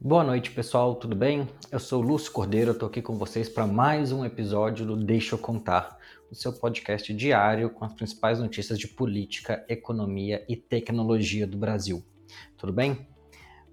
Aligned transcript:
Boa 0.00 0.22
noite, 0.22 0.52
pessoal, 0.52 0.94
tudo 0.94 1.16
bem? 1.16 1.48
Eu 1.72 1.80
sou 1.80 2.00
Lúcio 2.00 2.30
Cordeiro, 2.30 2.70
estou 2.70 2.88
aqui 2.88 3.02
com 3.02 3.18
vocês 3.18 3.48
para 3.48 3.66
mais 3.66 4.12
um 4.12 4.24
episódio 4.24 4.86
do 4.86 4.96
Deixa 4.96 5.34
eu 5.34 5.38
Contar, 5.40 5.98
o 6.30 6.36
seu 6.36 6.52
podcast 6.52 7.12
diário 7.12 7.68
com 7.68 7.84
as 7.84 7.92
principais 7.92 8.38
notícias 8.38 8.78
de 8.78 8.86
política, 8.86 9.64
economia 9.68 10.44
e 10.48 10.54
tecnologia 10.54 11.48
do 11.48 11.58
Brasil. 11.58 12.00
Tudo 12.56 12.72
bem? 12.72 13.08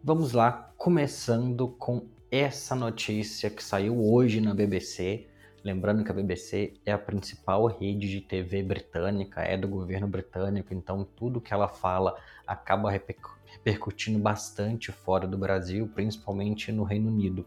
Vamos 0.04 0.32
lá, 0.32 0.74
começando 0.76 1.68
com 1.68 2.08
essa 2.32 2.76
notícia 2.76 3.52
que 3.52 3.64
saiu 3.64 4.04
hoje 4.04 4.42
na 4.42 4.56
BBC. 4.56 5.28
Lembrando 5.64 6.04
que 6.04 6.10
a 6.10 6.16
BBC 6.16 6.74
é 6.84 6.92
a 6.92 6.98
principal 6.98 7.68
rede 7.68 8.10
de 8.10 8.22
TV 8.22 8.64
britânica, 8.64 9.42
é 9.42 9.56
do 9.56 9.68
governo 9.68 10.08
britânico, 10.08 10.74
então 10.74 11.08
tudo 11.16 11.40
que 11.40 11.54
ela 11.54 11.68
fala 11.68 12.18
acaba 12.48 12.90
repercutindo 12.90 13.35
bastante 14.20 14.92
fora 14.92 15.28
do 15.28 15.38
Brasil, 15.38 15.90
principalmente 15.94 16.72
no 16.72 16.84
Reino 16.84 17.10
Unido. 17.10 17.46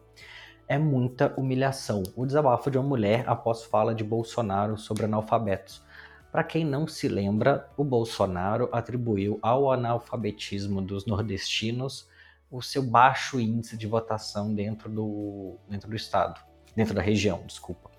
É 0.66 0.78
muita 0.78 1.32
humilhação. 1.36 2.02
O 2.14 2.26
desabafo 2.26 2.70
de 2.70 2.78
uma 2.78 2.86
mulher 2.86 3.24
após 3.26 3.64
fala 3.64 3.94
de 3.94 4.04
Bolsonaro 4.04 4.76
sobre 4.76 5.04
analfabetos. 5.04 5.82
Para 6.30 6.44
quem 6.44 6.64
não 6.64 6.86
se 6.86 7.08
lembra, 7.08 7.68
o 7.76 7.82
Bolsonaro 7.82 8.68
atribuiu 8.70 9.38
ao 9.40 9.72
analfabetismo 9.72 10.82
dos 10.82 11.06
nordestinos 11.06 12.06
o 12.50 12.60
seu 12.60 12.82
baixo 12.82 13.40
índice 13.40 13.76
de 13.76 13.86
votação 13.86 14.54
dentro 14.54 14.90
do, 14.90 15.56
dentro 15.68 15.88
do 15.88 15.96
estado, 15.96 16.40
dentro 16.74 16.94
da 16.94 17.02
região, 17.02 17.42
desculpa. 17.46 17.90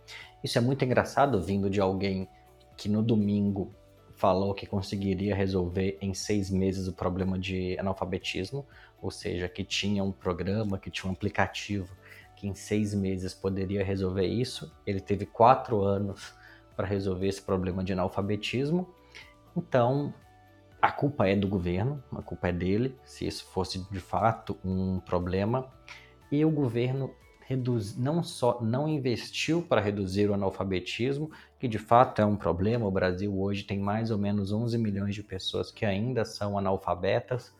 Isso 0.43 0.57
é 0.57 0.61
muito 0.61 0.85
engraçado 0.85 1.41
vindo 1.41 1.69
de 1.69 1.81
alguém 1.81 2.27
que 2.77 2.87
no 2.87 3.03
domingo 3.03 3.73
falou 4.19 4.53
que 4.53 4.67
conseguiria 4.67 5.33
resolver 5.33 5.97
em 6.01 6.13
seis 6.13 6.51
meses 6.51 6.87
o 6.87 6.93
problema 6.93 7.39
de 7.39 7.79
analfabetismo, 7.79 8.65
ou 9.01 9.09
seja, 9.09 9.47
que 9.47 9.63
tinha 9.63 10.03
um 10.03 10.11
programa, 10.11 10.77
que 10.77 10.91
tinha 10.91 11.09
um 11.09 11.13
aplicativo 11.13 11.89
que 12.39 12.47
em 12.47 12.53
seis 12.53 12.93
meses 12.93 13.33
poderia 13.33 13.83
resolver 13.83 14.25
isso. 14.25 14.73
Ele 14.87 15.01
teve 15.01 15.25
quatro 15.25 15.81
anos 15.81 16.33
para 16.73 16.87
resolver 16.87 17.27
esse 17.27 17.41
problema 17.41 17.83
de 17.83 17.91
analfabetismo. 17.91 18.87
Então, 19.55 20.13
a 20.81 20.89
culpa 20.89 21.27
é 21.27 21.35
do 21.35 21.49
governo, 21.49 22.01
a 22.13 22.21
culpa 22.21 22.47
é 22.47 22.51
dele, 22.53 22.97
se 23.03 23.27
isso 23.27 23.43
fosse 23.51 23.79
de 23.91 23.99
fato 23.99 24.57
um 24.63 25.01
problema. 25.01 25.69
E 26.31 26.45
o 26.45 26.49
governo 26.49 27.13
reduz, 27.49 27.97
não 27.97 28.21
só 28.21 28.61
não 28.61 28.87
investiu 28.87 29.63
para 29.63 29.81
reduzir 29.81 30.29
o 30.29 30.35
analfabetismo, 30.35 31.31
que 31.59 31.67
de 31.67 31.79
fato 31.79 32.21
é 32.21 32.25
um 32.25 32.35
problema. 32.35 32.85
O 32.85 32.91
Brasil 32.91 33.35
hoje 33.41 33.63
tem 33.63 33.79
mais 33.79 34.11
ou 34.11 34.19
menos 34.19 34.51
11 34.51 34.77
milhões 34.77 35.15
de 35.15 35.23
pessoas 35.23 35.71
que 35.71 35.83
ainda 35.83 36.23
são 36.23 36.59
analfabetas, 36.59 37.51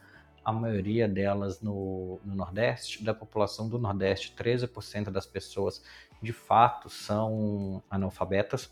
a 0.46 0.54
maioria 0.54 1.08
delas 1.08 1.60
no, 1.60 2.20
no 2.24 2.36
Nordeste. 2.36 3.04
Da 3.04 3.16
população 3.16 3.68
do 3.68 3.80
Nordeste, 3.80 4.36
13% 4.38 5.10
das 5.10 5.26
pessoas 5.26 5.84
de 6.22 6.34
fato 6.34 6.88
são 6.88 7.82
analfabetas. 7.90 8.72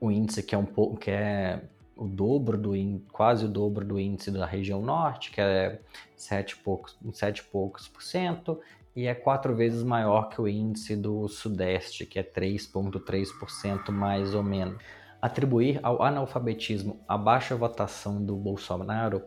O 0.00 0.08
índice 0.08 0.40
que 0.40 0.54
é 0.54 0.58
um 0.58 0.64
pouco 0.64 0.96
que 0.96 1.10
é 1.10 1.64
o 1.96 2.06
dobro 2.06 2.56
do 2.56 2.74
quase 3.10 3.44
o 3.44 3.48
dobro 3.48 3.84
do 3.84 3.98
índice 3.98 4.30
da 4.30 4.46
região 4.46 4.80
norte, 4.80 5.32
que 5.32 5.40
é 5.40 5.80
7 6.16 6.58
poucos, 6.58 6.96
7 7.12 7.42
poucos 7.42 7.88
por 7.88 8.04
cento, 8.04 8.60
e 8.98 9.06
é 9.06 9.14
quatro 9.14 9.54
vezes 9.54 9.84
maior 9.84 10.28
que 10.28 10.40
o 10.40 10.48
índice 10.48 10.96
do 10.96 11.28
Sudeste, 11.28 12.04
que 12.04 12.18
é 12.18 12.22
3,3% 12.24 13.92
mais 13.92 14.34
ou 14.34 14.42
menos. 14.42 14.82
Atribuir 15.22 15.78
ao 15.84 16.02
analfabetismo 16.02 16.98
a 17.06 17.16
baixa 17.16 17.54
votação 17.54 18.20
do 18.20 18.34
Bolsonaro 18.34 19.22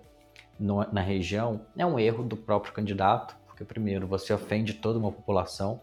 no, 0.59 0.83
na 0.91 0.99
região 0.99 1.65
é 1.77 1.85
um 1.85 1.97
erro 1.97 2.21
do 2.21 2.35
próprio 2.35 2.73
candidato, 2.73 3.33
porque, 3.47 3.63
primeiro, 3.63 4.05
você 4.05 4.33
ofende 4.33 4.73
toda 4.73 4.99
uma 4.99 5.09
população. 5.09 5.81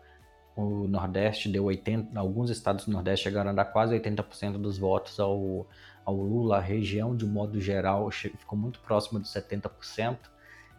O 0.54 0.86
Nordeste 0.86 1.48
deu 1.48 1.64
80%, 1.64 2.14
alguns 2.14 2.50
estados 2.50 2.84
do 2.84 2.92
Nordeste 2.92 3.24
chegaram 3.24 3.52
a 3.52 3.54
dar 3.54 3.64
quase 3.64 3.98
80% 3.98 4.58
dos 4.58 4.76
votos 4.76 5.18
ao, 5.18 5.66
ao 6.04 6.14
Lula. 6.14 6.58
A 6.58 6.60
região, 6.60 7.16
de 7.16 7.24
modo 7.24 7.58
geral, 7.58 8.10
ficou 8.10 8.58
muito 8.58 8.80
próxima 8.80 9.18
dos 9.18 9.32
70%. 9.32 10.18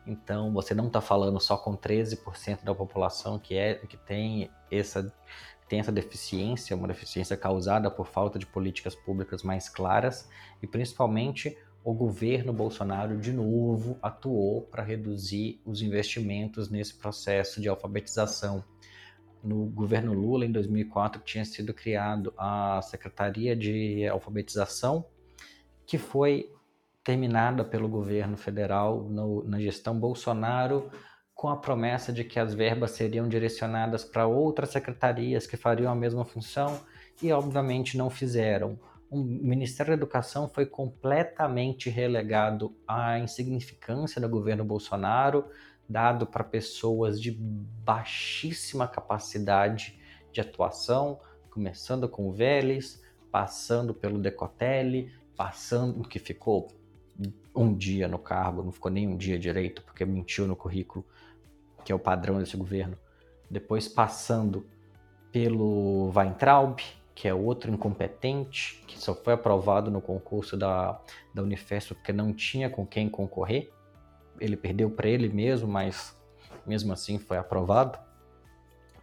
Então, 0.05 0.51
você 0.51 0.73
não 0.73 0.87
está 0.87 1.01
falando 1.01 1.39
só 1.39 1.57
com 1.57 1.75
13% 1.75 2.63
da 2.63 2.73
população 2.73 3.37
que, 3.37 3.55
é, 3.55 3.75
que 3.75 3.97
tem, 3.97 4.49
essa, 4.71 5.13
tem 5.67 5.79
essa 5.79 5.91
deficiência, 5.91 6.75
uma 6.75 6.87
deficiência 6.87 7.37
causada 7.37 7.91
por 7.91 8.07
falta 8.07 8.39
de 8.39 8.45
políticas 8.45 8.95
públicas 8.95 9.43
mais 9.43 9.69
claras, 9.69 10.27
e 10.61 10.67
principalmente 10.67 11.57
o 11.83 11.93
governo 11.93 12.51
Bolsonaro, 12.51 13.17
de 13.17 13.31
novo, 13.31 13.97
atuou 14.01 14.63
para 14.63 14.83
reduzir 14.83 15.61
os 15.65 15.81
investimentos 15.81 16.69
nesse 16.69 16.93
processo 16.93 17.61
de 17.61 17.69
alfabetização. 17.69 18.63
No 19.41 19.65
governo 19.67 20.13
Lula, 20.13 20.45
em 20.45 20.51
2004, 20.51 21.21
tinha 21.21 21.45
sido 21.45 21.73
criado 21.73 22.33
a 22.37 22.81
Secretaria 22.81 23.55
de 23.55 24.05
Alfabetização, 24.07 25.05
que 25.85 25.97
foi 25.97 26.51
terminada 27.03 27.63
pelo 27.63 27.87
governo 27.87 28.37
federal 28.37 29.03
no, 29.03 29.43
na 29.43 29.59
gestão 29.59 29.99
Bolsonaro, 29.99 30.89
com 31.33 31.47
a 31.47 31.57
promessa 31.57 32.11
de 32.11 32.23
que 32.23 32.39
as 32.39 32.53
verbas 32.53 32.91
seriam 32.91 33.27
direcionadas 33.27 34.03
para 34.03 34.27
outras 34.27 34.71
secretarias 34.71 35.47
que 35.47 35.55
fariam 35.55 35.91
a 35.91 35.95
mesma 35.95 36.25
função 36.25 36.81
e, 37.21 37.31
obviamente, 37.31 37.97
não 37.97 38.09
fizeram. 38.09 38.77
O 39.09 39.17
Ministério 39.17 39.91
da 39.91 39.97
Educação 39.97 40.49
foi 40.49 40.65
completamente 40.65 41.89
relegado 41.89 42.75
à 42.87 43.17
insignificância 43.17 44.21
do 44.21 44.29
governo 44.29 44.63
Bolsonaro, 44.63 45.45
dado 45.87 46.27
para 46.27 46.43
pessoas 46.43 47.19
de 47.19 47.31
baixíssima 47.31 48.87
capacidade 48.87 49.99
de 50.31 50.41
atuação, 50.41 51.19
começando 51.49 52.07
com 52.07 52.27
o 52.27 52.33
Vélez, 52.33 53.01
passando 53.31 53.93
pelo 53.93 54.19
Decotelli, 54.19 55.11
passando 55.35 56.07
que 56.07 56.19
ficou 56.19 56.67
um 57.55 57.73
dia 57.73 58.07
no 58.07 58.19
cargo, 58.19 58.63
não 58.63 58.71
ficou 58.71 58.91
nem 58.91 59.07
um 59.07 59.17
dia 59.17 59.37
direito, 59.37 59.81
porque 59.83 60.05
mentiu 60.05 60.47
no 60.47 60.55
currículo, 60.55 61.05
que 61.83 61.91
é 61.91 61.95
o 61.95 61.99
padrão 61.99 62.39
desse 62.39 62.55
governo. 62.55 62.97
Depois 63.49 63.87
passando 63.87 64.65
pelo 65.31 66.11
Weintraub, 66.15 66.79
que 67.15 67.27
é 67.27 67.33
outro 67.33 67.71
incompetente, 67.71 68.81
que 68.87 68.97
só 68.97 69.13
foi 69.13 69.33
aprovado 69.33 69.91
no 69.91 70.01
concurso 70.01 70.55
da, 70.55 70.99
da 71.33 71.43
Unifesp 71.43 71.93
porque 71.95 72.13
não 72.13 72.33
tinha 72.33 72.69
com 72.69 72.85
quem 72.85 73.09
concorrer. 73.09 73.69
Ele 74.39 74.55
perdeu 74.55 74.89
para 74.89 75.09
ele 75.09 75.27
mesmo, 75.27 75.67
mas 75.67 76.17
mesmo 76.65 76.93
assim 76.93 77.19
foi 77.19 77.37
aprovado. 77.37 77.99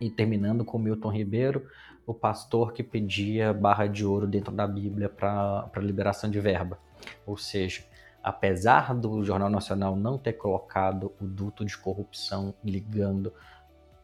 E 0.00 0.08
terminando 0.08 0.64
com 0.64 0.78
Milton 0.78 1.10
Ribeiro, 1.10 1.66
o 2.06 2.14
pastor 2.14 2.72
que 2.72 2.82
pedia 2.82 3.52
barra 3.52 3.86
de 3.86 4.04
ouro 4.04 4.26
dentro 4.26 4.52
da 4.52 4.66
Bíblia 4.66 5.08
para 5.08 5.70
liberação 5.76 6.30
de 6.30 6.40
verba. 6.40 6.78
Ou 7.26 7.36
seja, 7.36 7.84
apesar 8.26 8.92
do 8.92 9.22
Jornal 9.24 9.48
Nacional 9.48 9.94
não 9.94 10.18
ter 10.18 10.32
colocado 10.32 11.12
o 11.20 11.24
duto 11.24 11.64
de 11.64 11.78
corrupção 11.78 12.52
ligando 12.64 13.32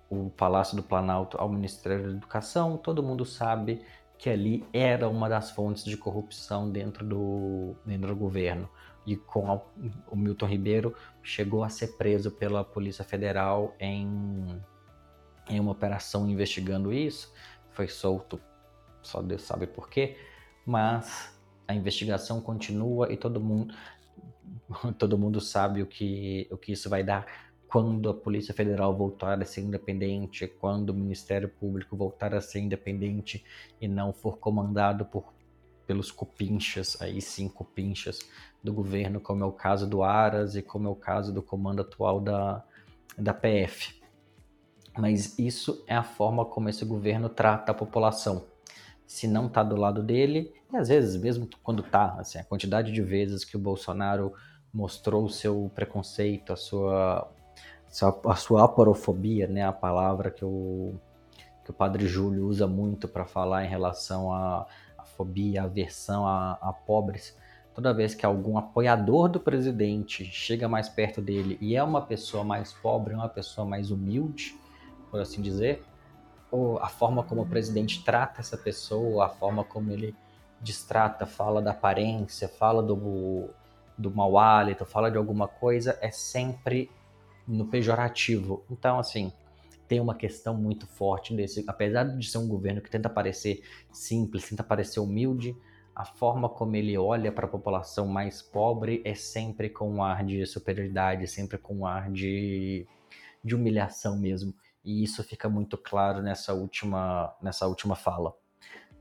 o 0.08 0.30
Palácio 0.30 0.76
do 0.76 0.82
Planalto 0.82 1.36
ao 1.38 1.48
Ministério 1.48 2.04
da 2.04 2.10
Educação, 2.10 2.76
todo 2.76 3.02
mundo 3.02 3.24
sabe 3.24 3.82
que 4.16 4.30
ali 4.30 4.64
era 4.72 5.08
uma 5.08 5.28
das 5.28 5.50
fontes 5.50 5.82
de 5.82 5.96
corrupção 5.96 6.70
dentro 6.70 7.04
do, 7.04 7.74
dentro 7.84 8.10
do 8.10 8.14
governo. 8.14 8.68
E 9.04 9.16
com 9.16 9.50
a, 9.50 9.60
o 10.08 10.14
Milton 10.14 10.46
Ribeiro 10.46 10.94
chegou 11.20 11.64
a 11.64 11.68
ser 11.68 11.96
preso 11.96 12.30
pela 12.30 12.62
Polícia 12.62 13.04
Federal 13.04 13.74
em, 13.80 14.56
em 15.48 15.58
uma 15.58 15.72
operação 15.72 16.30
investigando 16.30 16.92
isso, 16.92 17.34
foi 17.72 17.88
solto, 17.88 18.40
só 19.02 19.20
Deus 19.20 19.42
sabe 19.42 19.66
por 19.66 19.90
quê, 19.90 20.16
mas 20.64 21.36
a 21.66 21.74
investigação 21.74 22.40
continua 22.40 23.12
e 23.12 23.16
todo 23.16 23.40
mundo 23.40 23.74
todo 24.98 25.18
mundo 25.18 25.40
sabe 25.40 25.82
o 25.82 25.86
que, 25.86 26.48
o 26.50 26.56
que 26.56 26.72
isso 26.72 26.88
vai 26.88 27.02
dar 27.02 27.26
quando 27.68 28.10
a 28.10 28.14
Polícia 28.14 28.52
Federal 28.52 28.94
voltar 28.94 29.40
a 29.40 29.46
ser 29.46 29.62
independente, 29.62 30.46
quando 30.46 30.90
o 30.90 30.94
Ministério 30.94 31.48
Público 31.48 31.96
voltar 31.96 32.34
a 32.34 32.40
ser 32.40 32.60
independente 32.60 33.42
e 33.80 33.88
não 33.88 34.12
for 34.12 34.36
comandado 34.36 35.06
por 35.06 35.32
pelos 35.86 36.10
cupinchas, 36.10 37.00
aí 37.00 37.20
sim 37.20 37.48
cupinchas 37.48 38.20
do 38.62 38.72
governo, 38.72 39.20
como 39.20 39.42
é 39.42 39.46
o 39.46 39.52
caso 39.52 39.86
do 39.86 40.02
Aras 40.02 40.54
e 40.54 40.62
como 40.62 40.88
é 40.88 40.90
o 40.90 40.94
caso 40.94 41.32
do 41.32 41.42
comando 41.42 41.82
atual 41.82 42.20
da, 42.20 42.64
da 43.18 43.34
PF. 43.34 44.00
Mas 44.96 45.38
isso 45.38 45.82
é 45.86 45.94
a 45.94 46.02
forma 46.02 46.44
como 46.44 46.68
esse 46.68 46.84
governo 46.84 47.28
trata 47.28 47.72
a 47.72 47.74
população. 47.74 48.46
Se 49.06 49.26
não 49.26 49.46
está 49.46 49.62
do 49.62 49.76
lado 49.76 50.02
dele, 50.02 50.52
e 50.72 50.76
às 50.76 50.88
vezes 50.88 51.20
mesmo 51.20 51.48
quando 51.62 51.82
está, 51.82 52.14
assim, 52.18 52.38
a 52.38 52.44
quantidade 52.44 52.90
de 52.90 53.02
vezes 53.02 53.44
que 53.44 53.56
o 53.56 53.60
Bolsonaro 53.60 54.32
mostrou 54.72 55.24
o 55.24 55.30
seu 55.30 55.70
preconceito, 55.74 56.52
a 56.52 56.56
sua, 56.56 57.30
a 58.26 58.36
sua 58.36 58.64
aporofobia, 58.64 59.46
né, 59.46 59.66
a 59.66 59.72
palavra 59.72 60.30
que 60.30 60.44
o, 60.44 60.94
que 61.62 61.70
o 61.70 61.74
padre 61.74 62.06
Júlio 62.06 62.46
usa 62.46 62.66
muito 62.66 63.06
para 63.06 63.26
falar 63.26 63.64
em 63.64 63.68
relação 63.68 64.32
à, 64.32 64.66
fobia, 65.16 65.62
à 65.62 65.64
aversão 65.64 66.26
a, 66.26 66.52
a 66.52 66.72
pobres. 66.72 67.36
toda 67.74 67.92
vez 67.92 68.14
que 68.14 68.24
algum 68.24 68.56
apoiador 68.56 69.28
do 69.28 69.38
presidente 69.38 70.24
chega 70.24 70.68
mais 70.68 70.88
perto 70.88 71.20
dele 71.20 71.58
e 71.60 71.76
é 71.76 71.82
uma 71.82 72.00
pessoa 72.00 72.42
mais 72.42 72.72
pobre, 72.72 73.14
uma 73.14 73.28
pessoa 73.28 73.66
mais 73.66 73.90
humilde, 73.90 74.56
por 75.10 75.20
assim 75.20 75.42
dizer, 75.42 75.84
ou 76.50 76.78
a 76.78 76.88
forma 76.88 77.22
como 77.22 77.42
o 77.42 77.46
presidente 77.46 78.02
trata 78.04 78.40
essa 78.40 78.56
pessoa, 78.56 79.26
a 79.26 79.28
forma 79.28 79.64
como 79.64 79.90
ele 79.90 80.14
distrata, 80.62 81.26
fala 81.26 81.60
da 81.60 81.72
aparência, 81.72 82.48
fala 82.48 82.82
do, 82.82 83.50
do 83.98 84.10
mau 84.10 84.38
hálito, 84.38 84.84
fala 84.84 85.10
de 85.10 85.16
alguma 85.16 85.48
coisa, 85.48 85.98
é 86.00 86.10
sempre 86.10 86.90
no 87.46 87.66
pejorativo. 87.66 88.64
Então, 88.70 88.98
assim, 88.98 89.32
tem 89.88 90.00
uma 90.00 90.14
questão 90.14 90.54
muito 90.56 90.86
forte 90.86 91.34
desse, 91.34 91.64
apesar 91.66 92.04
de 92.04 92.26
ser 92.28 92.38
um 92.38 92.48
governo 92.48 92.80
que 92.80 92.90
tenta 92.90 93.10
parecer 93.10 93.62
simples, 93.90 94.48
tenta 94.48 94.62
parecer 94.62 95.00
humilde, 95.00 95.56
a 95.94 96.04
forma 96.04 96.48
como 96.48 96.74
ele 96.74 96.96
olha 96.96 97.30
para 97.30 97.44
a 97.44 97.48
população 97.50 98.06
mais 98.06 98.40
pobre 98.40 99.02
é 99.04 99.14
sempre 99.14 99.68
com 99.68 99.90
um 99.90 100.02
ar 100.02 100.24
de 100.24 100.46
superioridade, 100.46 101.26
sempre 101.26 101.58
com 101.58 101.80
um 101.80 101.86
ar 101.86 102.10
de, 102.10 102.86
de 103.44 103.54
humilhação 103.54 104.18
mesmo. 104.18 104.54
E 104.82 105.04
isso 105.04 105.22
fica 105.22 105.48
muito 105.48 105.76
claro 105.76 106.22
nessa 106.22 106.54
última, 106.54 107.36
nessa 107.42 107.66
última 107.66 107.94
fala. 107.94 108.34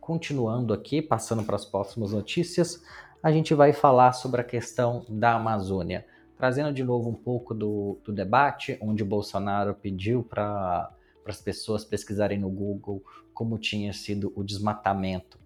Continuando 0.02 0.74
aqui, 0.74 1.02
passando 1.02 1.44
para 1.44 1.56
as 1.56 1.64
próximas 1.64 2.12
notícias, 2.12 2.84
a 3.24 3.32
gente 3.32 3.54
vai 3.54 3.72
falar 3.72 4.12
sobre 4.12 4.42
a 4.42 4.44
questão 4.44 5.06
da 5.08 5.36
Amazônia 5.36 6.06
trazendo 6.42 6.74
de 6.74 6.84
novo 6.84 7.08
um 7.08 7.14
pouco 7.14 7.54
do, 7.54 8.00
do 8.04 8.12
debate, 8.12 8.76
onde 8.82 9.04
Bolsonaro 9.04 9.76
pediu 9.76 10.24
para 10.24 10.92
as 11.24 11.40
pessoas 11.40 11.86
pesquisarem 11.86 12.40
no 12.40 12.50
Google 12.50 13.04
como 13.32 13.60
tinha 13.60 13.94
sido 13.94 14.34
o 14.36 14.44
desmatamento 14.44 15.40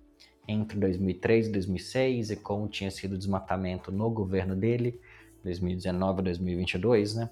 entre 0.48 0.80
2003 0.80 1.48
e 1.48 1.52
2006 1.52 2.32
e 2.32 2.36
como 2.38 2.70
tinha 2.70 2.90
sido 2.90 3.16
o 3.16 3.18
desmatamento 3.18 3.92
no 3.92 4.10
governo 4.10 4.56
dele, 4.56 4.98
2019 5.44 6.20
a 6.22 6.24
2022, 6.24 7.16
né? 7.16 7.30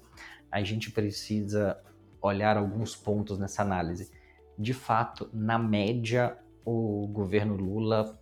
A 0.52 0.62
gente 0.62 0.90
precisa 0.90 1.80
olhar 2.20 2.58
alguns 2.58 2.94
pontos 2.94 3.38
nessa 3.38 3.62
análise. 3.62 4.12
De 4.58 4.74
fato, 4.74 5.30
na 5.32 5.58
média, 5.58 6.36
o 6.64 7.06
governo 7.08 7.54
Lula, 7.54 8.18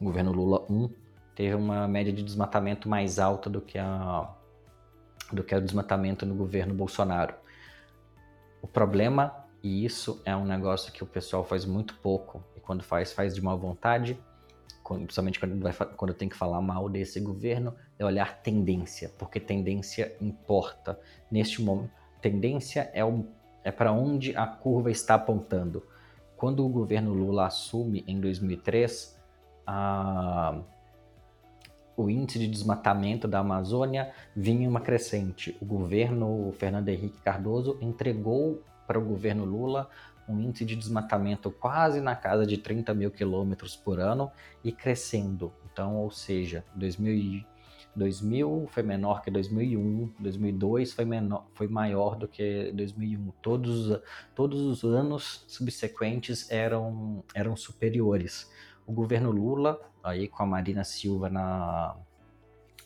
o 0.00 0.04
governo 0.04 0.32
Lula 0.32 0.64
1, 0.70 0.88
teve 1.34 1.54
uma 1.54 1.86
média 1.86 2.12
de 2.12 2.22
desmatamento 2.22 2.88
mais 2.88 3.18
alta 3.18 3.48
do 3.48 3.60
que 3.60 3.78
a 3.78 4.34
do 5.32 5.42
que 5.42 5.54
o 5.54 5.60
desmatamento 5.60 6.24
no 6.24 6.34
governo 6.34 6.74
Bolsonaro. 6.74 7.34
O 8.62 8.66
problema, 8.66 9.44
e 9.62 9.84
isso 9.84 10.22
é 10.24 10.34
um 10.34 10.44
negócio 10.44 10.92
que 10.92 11.02
o 11.02 11.06
pessoal 11.06 11.44
faz 11.44 11.64
muito 11.64 11.94
pouco, 11.98 12.42
e 12.56 12.60
quando 12.60 12.82
faz, 12.82 13.12
faz 13.12 13.34
de 13.34 13.42
má 13.42 13.54
vontade, 13.54 14.18
principalmente 14.82 15.38
quando, 15.38 15.60
vai, 15.60 15.72
quando 15.72 16.14
tem 16.14 16.28
que 16.28 16.36
falar 16.36 16.62
mal 16.62 16.88
desse 16.88 17.20
governo, 17.20 17.74
é 17.98 18.04
olhar 18.04 18.42
tendência, 18.42 19.12
porque 19.18 19.38
tendência 19.38 20.16
importa. 20.20 20.98
Neste 21.30 21.60
momento, 21.60 21.90
tendência 22.22 22.90
é, 22.94 23.02
é 23.62 23.70
para 23.70 23.92
onde 23.92 24.34
a 24.36 24.46
curva 24.46 24.90
está 24.90 25.14
apontando. 25.14 25.86
Quando 26.38 26.64
o 26.64 26.68
governo 26.68 27.12
Lula 27.12 27.46
assume 27.46 28.04
em 28.06 28.18
2003, 28.18 29.18
a 29.66 30.62
o 31.96 32.08
índice 32.08 32.38
de 32.38 32.46
desmatamento 32.46 33.26
da 33.26 33.40
Amazônia 33.40 34.12
vinha 34.34 34.62
em 34.62 34.68
uma 34.68 34.80
crescente. 34.80 35.58
O 35.60 35.64
governo 35.64 36.54
Fernando 36.56 36.88
Henrique 36.88 37.20
Cardoso 37.22 37.76
entregou 37.80 38.62
para 38.86 39.00
o 39.00 39.04
governo 39.04 39.44
Lula 39.44 39.90
um 40.28 40.40
índice 40.40 40.64
de 40.64 40.76
desmatamento 40.76 41.50
quase 41.50 42.00
na 42.00 42.14
casa 42.14 42.46
de 42.46 42.56
30 42.56 42.94
mil 42.94 43.10
quilômetros 43.10 43.74
por 43.74 43.98
ano 43.98 44.30
e 44.62 44.70
crescendo. 44.70 45.52
Então, 45.72 45.96
ou 45.96 46.08
seja, 46.08 46.64
2000, 46.76 47.44
2000 47.98 48.68
foi 48.70 48.82
menor 48.82 49.22
que 49.22 49.30
2001, 49.30 50.12
2002 50.18 50.92
foi, 50.92 51.04
menor, 51.04 51.46
foi 51.52 51.68
maior 51.68 52.16
do 52.16 52.26
que 52.26 52.72
2001. 52.72 53.30
Todos, 53.42 54.00
todos 54.34 54.60
os 54.62 54.84
anos 54.84 55.44
subsequentes 55.46 56.50
eram, 56.50 57.22
eram 57.34 57.56
superiores 57.56 58.50
o 58.88 58.92
governo 58.92 59.30
Lula, 59.30 59.78
aí 60.02 60.26
com 60.26 60.42
a 60.42 60.46
Marina 60.46 60.82
Silva 60.82 61.28
na, 61.28 61.94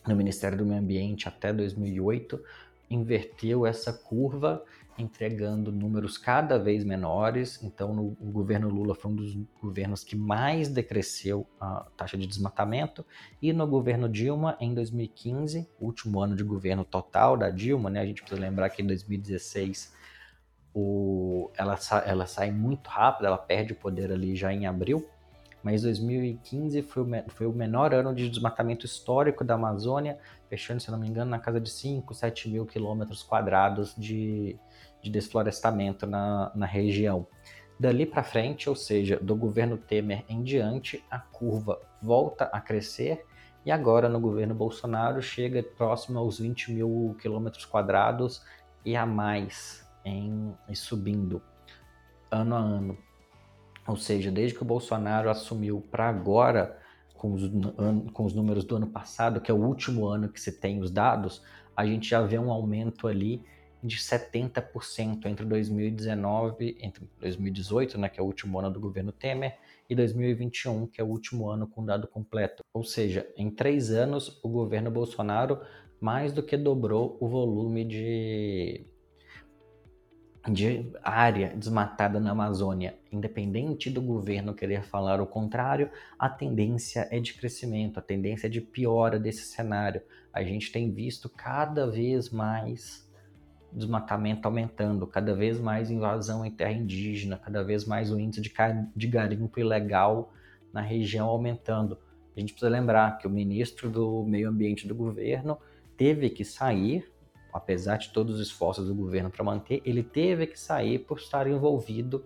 no 0.05 0.13
Ministério 0.17 0.57
do 0.57 0.65
Meio 0.65 0.81
Ambiente 0.81 1.29
até 1.29 1.53
2008, 1.53 2.43
inverteu 2.89 3.65
essa 3.65 3.93
curva, 3.93 4.61
entregando 4.97 5.71
números 5.71 6.17
cada 6.17 6.57
vez 6.57 6.83
menores. 6.83 7.61
Então, 7.63 7.93
no, 7.93 8.17
o 8.19 8.31
governo 8.31 8.69
Lula 8.69 8.95
foi 8.95 9.11
um 9.11 9.15
dos 9.15 9.35
governos 9.61 10.03
que 10.03 10.15
mais 10.15 10.67
decresceu 10.67 11.47
a 11.59 11.85
taxa 11.97 12.17
de 12.17 12.27
desmatamento. 12.27 13.05
E 13.41 13.51
no 13.53 13.67
governo 13.67 14.07
Dilma, 14.09 14.57
em 14.59 14.73
2015, 14.73 15.69
último 15.79 16.21
ano 16.21 16.35
de 16.35 16.43
governo 16.43 16.83
total 16.83 17.37
da 17.37 17.49
Dilma, 17.49 17.89
né? 17.89 18.01
A 18.01 18.05
gente 18.05 18.21
precisa 18.21 18.41
lembrar 18.41 18.69
que 18.69 18.81
em 18.81 18.87
2016 18.87 19.93
o, 20.73 21.51
ela, 21.55 21.77
ela 22.05 22.25
sai 22.25 22.51
muito 22.51 22.89
rápido, 22.89 23.27
ela 23.27 23.37
perde 23.37 23.73
o 23.73 23.75
poder 23.75 24.11
ali 24.11 24.35
já 24.35 24.53
em 24.53 24.65
abril 24.65 25.07
mas 25.63 25.83
2015 25.83 26.81
foi 26.81 27.03
o, 27.03 27.07
foi 27.29 27.47
o 27.47 27.53
menor 27.53 27.93
ano 27.93 28.13
de 28.13 28.29
desmatamento 28.29 28.85
histórico 28.85 29.45
da 29.45 29.53
Amazônia, 29.53 30.19
fechando, 30.53 30.79
se 30.79 30.91
não 30.91 30.99
me 30.99 31.07
engano, 31.07 31.31
na 31.31 31.39
casa 31.39 31.59
de 31.59 31.67
5, 31.67 32.13
7 32.13 32.47
mil 32.47 32.63
quilômetros 32.63 33.23
quadrados 33.23 33.95
de, 33.97 34.55
de 35.01 35.09
desflorestamento 35.09 36.05
na, 36.05 36.51
na 36.53 36.67
região. 36.67 37.25
Dali 37.79 38.05
para 38.05 38.21
frente, 38.21 38.69
ou 38.69 38.75
seja, 38.75 39.17
do 39.19 39.35
governo 39.35 39.77
Temer 39.77 40.23
em 40.29 40.43
diante, 40.43 41.03
a 41.09 41.17
curva 41.17 41.81
volta 41.99 42.45
a 42.45 42.61
crescer 42.61 43.25
e 43.65 43.71
agora 43.71 44.07
no 44.07 44.19
governo 44.19 44.53
Bolsonaro 44.53 45.23
chega 45.23 45.63
próximo 45.63 46.19
aos 46.19 46.37
20 46.37 46.71
mil 46.71 47.17
quilômetros 47.19 47.65
quadrados 47.65 48.43
e 48.85 48.95
a 48.95 49.07
mais 49.07 49.89
em, 50.05 50.53
e 50.69 50.75
subindo 50.75 51.41
ano 52.29 52.55
a 52.55 52.59
ano. 52.59 52.97
Ou 53.87 53.97
seja, 53.97 54.29
desde 54.29 54.55
que 54.55 54.61
o 54.61 54.67
Bolsonaro 54.67 55.31
assumiu 55.31 55.83
para 55.89 56.07
agora, 56.07 56.77
com 57.23 57.31
os, 57.31 57.43
com 58.11 58.25
os 58.25 58.33
números 58.33 58.65
do 58.65 58.75
ano 58.75 58.87
passado, 58.87 59.39
que 59.39 59.49
é 59.49 59.53
o 59.53 59.57
último 59.57 60.07
ano 60.07 60.27
que 60.27 60.41
se 60.41 60.51
tem 60.59 60.81
os 60.81 60.91
dados, 60.91 61.41
a 61.73 61.85
gente 61.85 62.09
já 62.09 62.21
vê 62.21 62.37
um 62.37 62.51
aumento 62.51 63.07
ali 63.07 63.41
de 63.81 63.95
70% 63.95 65.25
entre 65.25 65.45
2019, 65.45 66.77
entre 66.81 67.07
2018, 67.21 67.97
né, 67.97 68.09
que 68.09 68.19
é 68.19 68.23
o 68.23 68.25
último 68.25 68.59
ano 68.59 68.69
do 68.69 68.77
governo 68.77 69.13
Temer, 69.13 69.57
e 69.89 69.95
2021, 69.95 70.85
que 70.87 70.99
é 70.99 71.03
o 71.03 71.07
último 71.07 71.49
ano 71.49 71.65
com 71.65 71.85
dado 71.85 72.09
completo. 72.09 72.61
Ou 72.73 72.83
seja, 72.83 73.25
em 73.37 73.49
três 73.49 73.89
anos, 73.89 74.41
o 74.43 74.49
governo 74.49 74.91
Bolsonaro 74.91 75.61
mais 76.01 76.33
do 76.33 76.43
que 76.43 76.57
dobrou 76.57 77.17
o 77.21 77.27
volume 77.29 77.85
de 77.85 78.85
de 80.51 80.91
área 81.01 81.55
desmatada 81.55 82.19
na 82.19 82.31
Amazônia, 82.31 82.97
independente 83.11 83.89
do 83.89 84.01
governo 84.01 84.53
querer 84.53 84.83
falar 84.83 85.21
o 85.21 85.25
contrário, 85.25 85.89
a 86.19 86.27
tendência 86.27 87.07
é 87.09 87.19
de 87.19 87.33
crescimento, 87.33 87.97
a 87.97 88.01
tendência 88.01 88.47
é 88.47 88.49
de 88.49 88.59
piora 88.59 89.17
desse 89.17 89.43
cenário. 89.43 90.01
A 90.33 90.43
gente 90.43 90.71
tem 90.71 90.91
visto 90.91 91.29
cada 91.29 91.89
vez 91.89 92.29
mais 92.29 93.09
desmatamento 93.71 94.45
aumentando, 94.47 95.07
cada 95.07 95.33
vez 95.33 95.59
mais 95.59 95.89
invasão 95.89 96.45
em 96.45 96.51
terra 96.51 96.73
indígena, 96.73 97.37
cada 97.37 97.63
vez 97.63 97.85
mais 97.85 98.11
o 98.11 98.19
índice 98.19 98.41
de, 98.95 99.07
garimpo 99.07 99.59
ilegal 99.59 100.33
na 100.73 100.81
região 100.81 101.27
aumentando. 101.27 101.97
A 102.35 102.39
gente 102.39 102.53
precisa 102.53 102.69
lembrar 102.69 103.17
que 103.17 103.27
o 103.27 103.29
ministro 103.29 103.89
do 103.89 104.23
Meio 104.23 104.49
Ambiente 104.49 104.87
do 104.87 104.93
governo 104.93 105.57
teve 105.95 106.29
que 106.29 106.43
sair 106.43 107.12
apesar 107.53 107.97
de 107.97 108.09
todos 108.09 108.35
os 108.35 108.47
esforços 108.47 108.87
do 108.87 108.95
governo 108.95 109.29
para 109.29 109.43
manter, 109.43 109.81
ele 109.85 110.03
teve 110.03 110.47
que 110.47 110.59
sair 110.59 110.99
por 110.99 111.17
estar 111.19 111.47
envolvido 111.47 112.25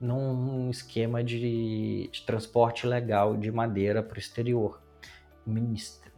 num 0.00 0.68
esquema 0.70 1.22
de, 1.22 2.08
de 2.12 2.22
transporte 2.26 2.86
legal 2.86 3.36
de 3.36 3.50
madeira 3.50 4.02
para 4.02 4.16
o 4.16 4.18
exterior. 4.18 4.82
O 5.46 5.50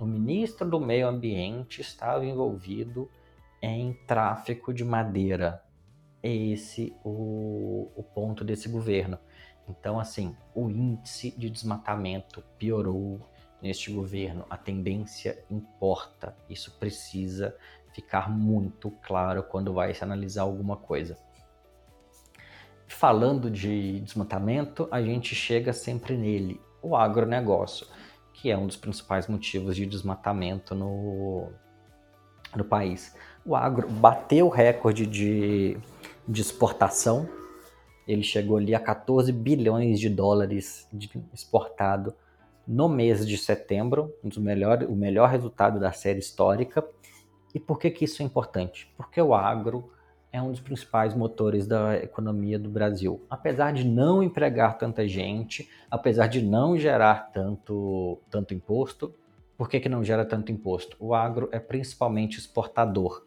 ministro, 0.07 0.69
do 0.69 0.81
Meio 0.81 1.09
Ambiente 1.09 1.81
estava 1.81 2.25
envolvido 2.25 3.11
em 3.63 3.93
tráfico 4.07 4.73
de 4.73 4.85
madeira. 4.85 5.63
É 6.23 6.35
esse 6.35 6.95
o, 7.05 7.91
o 7.95 8.03
ponto 8.03 8.45
desse 8.45 8.69
governo. 8.69 9.19
Então, 9.69 9.99
assim, 9.99 10.37
o 10.55 10.69
índice 10.69 11.37
de 11.37 11.51
desmatamento 11.51 12.43
piorou 12.59 13.21
neste 13.61 13.93
governo. 13.93 14.45
A 14.49 14.57
tendência 14.57 15.45
importa. 15.51 16.37
Isso 16.49 16.79
precisa 16.79 17.57
ficar 17.97 18.31
muito 18.31 18.91
claro 19.07 19.43
quando 19.43 19.73
vai 19.73 19.95
se 19.95 20.05
analisar 20.05 20.43
alguma 20.43 20.77
coisa. 20.77 21.17
Falando 22.87 23.51
de 23.51 24.01
desmatamento, 24.01 24.87
a 24.91 25.01
gente 25.01 25.35
chega 25.35 25.73
sempre 25.73 26.15
nele, 26.15 26.61
o 26.83 26.95
agronegócio, 26.95 27.87
que 28.35 28.51
é 28.51 28.57
um 28.57 28.67
dos 28.67 28.77
principais 28.77 29.27
motivos 29.27 29.75
de 29.75 29.87
desmatamento 29.87 30.75
no, 30.75 31.49
no 32.55 32.65
país. 32.65 33.17
O 33.47 33.57
agro 33.57 33.89
bateu 33.89 34.47
o 34.47 34.51
recorde 34.51 35.07
de, 35.07 35.79
de 36.29 36.43
exportação, 36.43 37.27
ele 38.07 38.23
chegou 38.23 38.59
ali 38.59 38.75
a 38.75 38.79
14 38.79 39.33
bilhões 39.33 39.99
de 39.99 40.11
dólares 40.11 40.87
de 40.93 41.11
exportado 41.33 42.15
no 42.69 42.91
mês 42.91 43.27
de 43.27 43.39
setembro, 43.39 44.15
um 44.23 44.29
dos 44.29 44.39
melhor, 44.39 44.83
o 44.85 44.95
melhor 44.95 45.31
resultado 45.31 45.81
da 45.81 45.93
série 45.93 46.19
histórica. 46.19 46.87
E 47.57 47.59
por 47.59 47.79
que, 47.79 47.91
que 47.91 48.05
isso 48.05 48.21
é 48.21 48.25
importante? 48.27 48.93
Porque 48.99 49.19
o 49.19 49.33
agro 49.33 49.91
é 50.31 50.43
um 50.43 50.51
dos 50.51 50.61
principais 50.61 51.15
motores 51.15 51.67
da 51.67 51.97
economia 51.97 52.59
do 52.59 52.69
Brasil. 52.69 53.25
Apesar 53.31 53.73
de 53.73 53.83
não 53.83 54.23
empregar 54.23 54.77
tanta 54.77 55.09
gente, 55.09 55.67
apesar 55.91 56.27
de 56.27 56.43
não 56.43 56.77
gerar 56.77 57.33
tanto, 57.33 58.21
tanto 58.29 58.53
imposto, 58.53 59.15
por 59.57 59.71
que, 59.71 59.81
que 59.81 59.89
não 59.89 60.05
gera 60.05 60.23
tanto 60.23 60.53
imposto? 60.53 60.99
O 61.01 61.15
agro 61.15 61.49
é 61.51 61.59
principalmente 61.59 62.39
exportador. 62.39 63.25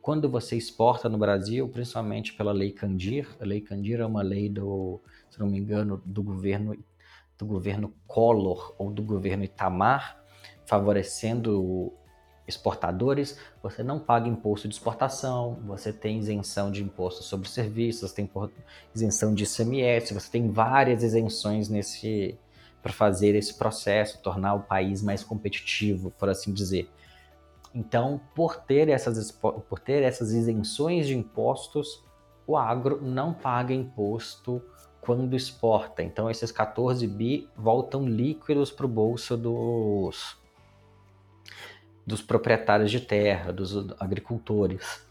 Quando 0.00 0.30
você 0.30 0.56
exporta 0.56 1.08
no 1.08 1.18
Brasil, 1.18 1.68
principalmente 1.68 2.32
pela 2.32 2.52
Lei 2.52 2.70
Candir, 2.70 3.28
a 3.40 3.44
Lei 3.44 3.60
Candir 3.60 3.98
é 3.98 4.06
uma 4.06 4.22
lei 4.22 4.48
do, 4.48 5.00
se 5.28 5.40
não 5.40 5.48
me 5.48 5.58
engano, 5.58 6.00
do 6.06 6.22
governo 6.22 6.76
do 7.36 7.44
governo 7.44 7.92
Collor 8.06 8.72
ou 8.78 8.92
do 8.92 9.02
governo 9.02 9.42
Itamar, 9.42 10.24
favorecendo 10.64 11.92
exportadores, 12.46 13.38
você 13.62 13.82
não 13.82 13.98
paga 13.98 14.28
imposto 14.28 14.68
de 14.68 14.74
exportação, 14.74 15.58
você 15.66 15.92
tem 15.92 16.18
isenção 16.18 16.70
de 16.70 16.82
imposto 16.82 17.22
sobre 17.22 17.48
serviços, 17.48 18.12
tem 18.12 18.30
isenção 18.94 19.34
de 19.34 19.44
ICMS, 19.44 20.12
você 20.12 20.30
tem 20.30 20.50
várias 20.50 21.02
isenções 21.02 21.68
nesse 21.68 22.38
para 22.82 22.92
fazer 22.92 23.34
esse 23.34 23.54
processo, 23.54 24.20
tornar 24.20 24.52
o 24.52 24.60
país 24.60 25.02
mais 25.02 25.24
competitivo, 25.24 26.10
por 26.18 26.28
assim 26.28 26.52
dizer. 26.52 26.86
Então, 27.74 28.20
por 28.34 28.56
ter 28.56 28.90
essas, 28.90 29.32
por 29.32 29.80
ter 29.80 30.02
essas 30.02 30.32
isenções 30.32 31.06
de 31.06 31.16
impostos, 31.16 32.04
o 32.46 32.58
agro 32.58 33.00
não 33.02 33.32
paga 33.32 33.72
imposto 33.72 34.62
quando 35.00 35.34
exporta. 35.34 36.02
Então, 36.02 36.30
esses 36.30 36.52
14 36.52 37.06
bi 37.06 37.48
voltam 37.56 38.06
líquidos 38.06 38.70
para 38.70 38.84
o 38.84 38.88
bolso 38.88 39.34
dos, 39.34 40.36
dos 42.06 42.22
proprietários 42.22 42.90
de 42.90 43.00
terra, 43.00 43.52
dos 43.52 43.90
agricultores. 43.98 45.04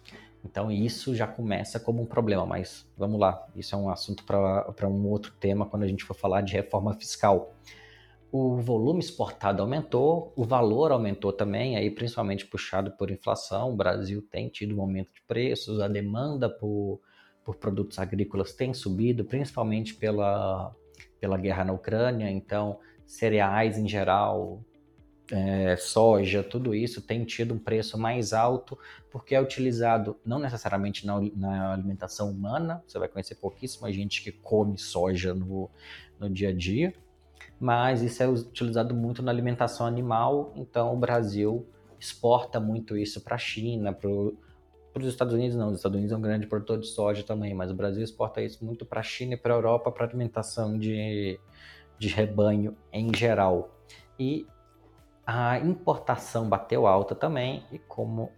Então 0.45 0.69
isso 0.69 1.15
já 1.15 1.25
começa 1.25 1.79
como 1.79 2.01
um 2.01 2.05
problema, 2.05 2.45
mas 2.45 2.85
vamos 2.97 3.19
lá, 3.19 3.47
isso 3.55 3.73
é 3.75 3.77
um 3.77 3.89
assunto 3.89 4.23
para 4.23 4.87
um 4.87 5.07
outro 5.07 5.31
tema 5.39 5.65
quando 5.65 5.83
a 5.83 5.87
gente 5.87 6.03
for 6.03 6.13
falar 6.13 6.41
de 6.41 6.53
reforma 6.53 6.93
fiscal. 6.93 7.53
O 8.31 8.57
volume 8.57 8.99
exportado 8.99 9.61
aumentou, 9.61 10.33
o 10.35 10.43
valor 10.43 10.91
aumentou 10.91 11.31
também, 11.31 11.77
aí 11.77 11.89
principalmente 11.91 12.47
puxado 12.47 12.91
por 12.91 13.11
inflação. 13.11 13.71
O 13.71 13.75
Brasil 13.75 14.23
tem 14.23 14.49
tido 14.49 14.75
um 14.75 14.81
aumento 14.81 15.13
de 15.13 15.21
preços, 15.21 15.79
a 15.79 15.87
demanda 15.87 16.49
por, 16.49 16.99
por 17.45 17.55
produtos 17.55 17.99
agrícolas 17.99 18.51
tem 18.53 18.73
subido, 18.73 19.23
principalmente 19.23 19.93
pela, 19.93 20.75
pela 21.19 21.37
guerra 21.37 21.63
na 21.63 21.73
Ucrânia. 21.73 22.27
Então, 22.29 22.79
cereais 23.05 23.77
em 23.77 23.87
geral, 23.87 24.63
é, 25.31 25.75
soja, 25.77 26.43
tudo 26.43 26.75
isso 26.75 27.01
tem 27.01 27.23
tido 27.23 27.53
um 27.53 27.59
preço 27.59 27.97
mais 27.97 28.33
alto 28.33 28.77
porque 29.09 29.33
é 29.35 29.41
utilizado 29.41 30.17
não 30.25 30.37
necessariamente 30.37 31.05
na, 31.05 31.21
na, 31.35 31.73
alimentação 31.73 32.29
humana, 32.29 32.83
você 32.85 32.99
vai 32.99 33.07
conhecer 33.07 33.35
pouquíssima 33.35 33.91
gente 33.91 34.21
que 34.21 34.31
come 34.31 34.77
soja 34.77 35.33
no, 35.33 35.69
no 36.19 36.29
dia 36.29 36.49
a 36.49 36.53
dia, 36.53 36.93
mas 37.59 38.01
isso 38.01 38.21
é 38.21 38.27
utilizado 38.27 38.93
muito 38.93 39.21
na 39.21 39.31
alimentação 39.31 39.85
animal, 39.85 40.51
então 40.55 40.93
o 40.93 40.97
Brasil 40.97 41.65
exporta 41.99 42.59
muito 42.59 42.97
isso 42.97 43.21
para 43.21 43.35
a 43.35 43.39
China, 43.39 43.93
para 43.93 44.09
os 44.09 45.07
Estados 45.07 45.33
Unidos 45.33 45.55
não, 45.55 45.69
os 45.69 45.77
Estados 45.77 45.95
Unidos 45.95 46.13
é 46.13 46.17
um 46.17 46.21
grande 46.21 46.47
produtor 46.47 46.79
de 46.79 46.87
soja 46.87 47.23
também, 47.23 47.53
mas 47.53 47.71
o 47.71 47.73
Brasil 47.73 48.03
exporta 48.03 48.41
isso 48.41 48.65
muito 48.65 48.85
para 48.85 48.99
a 48.99 49.03
China 49.03 49.35
e 49.35 49.37
para 49.37 49.53
a 49.53 49.57
Europa 49.57 49.89
para 49.89 50.05
alimentação 50.05 50.77
de, 50.77 51.39
de 51.97 52.09
rebanho 52.09 52.75
em 52.91 53.15
geral. 53.15 53.79
E 54.19 54.45
a 55.25 55.57
importação 55.59 56.49
bateu 56.49 56.85
alta 56.85 57.15
também 57.15 57.65
e 57.71 57.79
como 57.79 58.31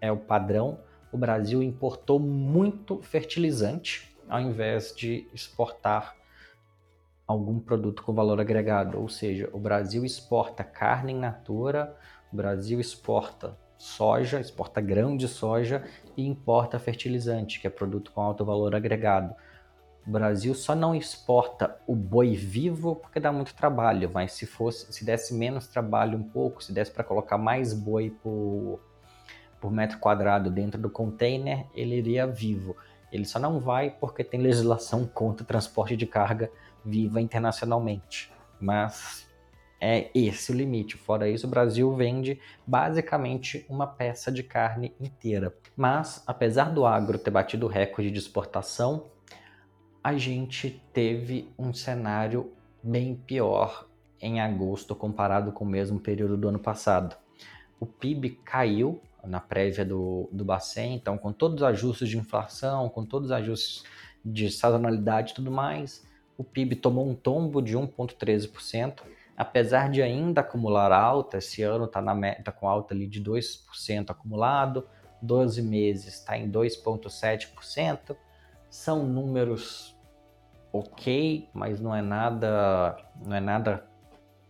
é 0.00 0.12
o 0.12 0.16
padrão, 0.16 0.78
o 1.10 1.18
Brasil 1.18 1.62
importou 1.62 2.20
muito 2.20 3.00
fertilizante 3.02 4.14
ao 4.28 4.40
invés 4.40 4.94
de 4.94 5.26
exportar 5.32 6.14
algum 7.26 7.58
produto 7.58 8.02
com 8.02 8.14
valor 8.14 8.40
agregado, 8.40 9.00
ou 9.00 9.08
seja, 9.08 9.50
o 9.52 9.58
Brasil 9.58 10.04
exporta 10.04 10.64
carne 10.64 11.12
in 11.12 11.18
natura, 11.18 11.96
o 12.32 12.36
Brasil 12.36 12.80
exporta 12.80 13.56
soja, 13.76 14.40
exporta 14.40 14.80
grão 14.80 15.16
de 15.16 15.28
soja 15.28 15.84
e 16.16 16.26
importa 16.26 16.78
fertilizante, 16.78 17.60
que 17.60 17.66
é 17.66 17.70
produto 17.70 18.12
com 18.12 18.20
alto 18.20 18.44
valor 18.44 18.74
agregado. 18.74 19.34
O 20.08 20.10
Brasil 20.10 20.54
só 20.54 20.74
não 20.74 20.94
exporta 20.94 21.76
o 21.86 21.94
boi 21.94 22.34
vivo 22.34 22.96
porque 22.96 23.20
dá 23.20 23.30
muito 23.30 23.54
trabalho, 23.54 24.10
mas 24.10 24.32
se 24.32 24.46
fosse, 24.46 24.90
se 24.90 25.04
desse 25.04 25.34
menos 25.34 25.66
trabalho 25.66 26.16
um 26.16 26.22
pouco, 26.22 26.64
se 26.64 26.72
desse 26.72 26.90
para 26.90 27.04
colocar 27.04 27.36
mais 27.36 27.74
boi 27.74 28.08
por, 28.22 28.80
por 29.60 29.70
metro 29.70 29.98
quadrado 29.98 30.50
dentro 30.50 30.80
do 30.80 30.88
container, 30.88 31.66
ele 31.74 31.96
iria 31.96 32.26
vivo. 32.26 32.74
Ele 33.12 33.26
só 33.26 33.38
não 33.38 33.60
vai 33.60 33.90
porque 33.90 34.24
tem 34.24 34.40
legislação 34.40 35.06
contra 35.06 35.44
transporte 35.44 35.94
de 35.94 36.06
carga 36.06 36.50
viva 36.82 37.20
internacionalmente. 37.20 38.32
Mas 38.58 39.28
é 39.78 40.10
esse 40.14 40.50
o 40.50 40.54
limite. 40.54 40.96
Fora 40.96 41.28
isso, 41.28 41.46
o 41.46 41.50
Brasil 41.50 41.94
vende 41.94 42.40
basicamente 42.66 43.66
uma 43.68 43.86
peça 43.86 44.32
de 44.32 44.42
carne 44.42 44.94
inteira. 44.98 45.54
Mas, 45.76 46.22
apesar 46.26 46.72
do 46.72 46.86
agro 46.86 47.18
ter 47.18 47.30
batido 47.30 47.66
recorde 47.66 48.10
de 48.10 48.18
exportação, 48.18 49.04
a 50.02 50.16
gente 50.16 50.82
teve 50.92 51.48
um 51.58 51.72
cenário 51.72 52.52
bem 52.82 53.14
pior 53.14 53.86
em 54.20 54.40
agosto 54.40 54.94
comparado 54.94 55.52
com 55.52 55.64
o 55.64 55.68
mesmo 55.68 55.98
período 55.98 56.36
do 56.36 56.48
ano 56.48 56.58
passado. 56.58 57.16
O 57.80 57.86
PIB 57.86 58.30
caiu 58.44 59.00
na 59.24 59.40
prévia 59.40 59.84
do, 59.84 60.28
do 60.32 60.44
Bacen, 60.44 60.94
então 60.94 61.18
com 61.18 61.32
todos 61.32 61.56
os 61.56 61.62
ajustes 61.62 62.08
de 62.08 62.16
inflação, 62.16 62.88
com 62.88 63.04
todos 63.04 63.26
os 63.26 63.32
ajustes 63.32 63.84
de 64.24 64.50
sazonalidade 64.50 65.32
e 65.32 65.34
tudo 65.34 65.50
mais, 65.50 66.06
o 66.36 66.44
PIB 66.44 66.76
tomou 66.76 67.08
um 67.08 67.14
tombo 67.14 67.60
de 67.60 67.76
1,13%, 67.76 69.00
apesar 69.36 69.90
de 69.90 70.02
ainda 70.02 70.40
acumular 70.40 70.92
alta, 70.92 71.38
esse 71.38 71.62
ano 71.62 71.84
está 71.84 72.02
tá 72.44 72.52
com 72.52 72.68
alta 72.68 72.94
ali 72.94 73.06
de 73.06 73.22
2% 73.22 74.10
acumulado, 74.10 74.86
12 75.20 75.62
meses 75.62 76.14
está 76.14 76.38
em 76.38 76.50
2,7%, 76.50 78.16
são 78.70 79.04
números 79.04 79.96
ok, 80.72 81.48
mas 81.52 81.80
não 81.80 81.94
é 81.94 82.02
nada, 82.02 82.96
não 83.24 83.34
é 83.34 83.40
nada 83.40 83.84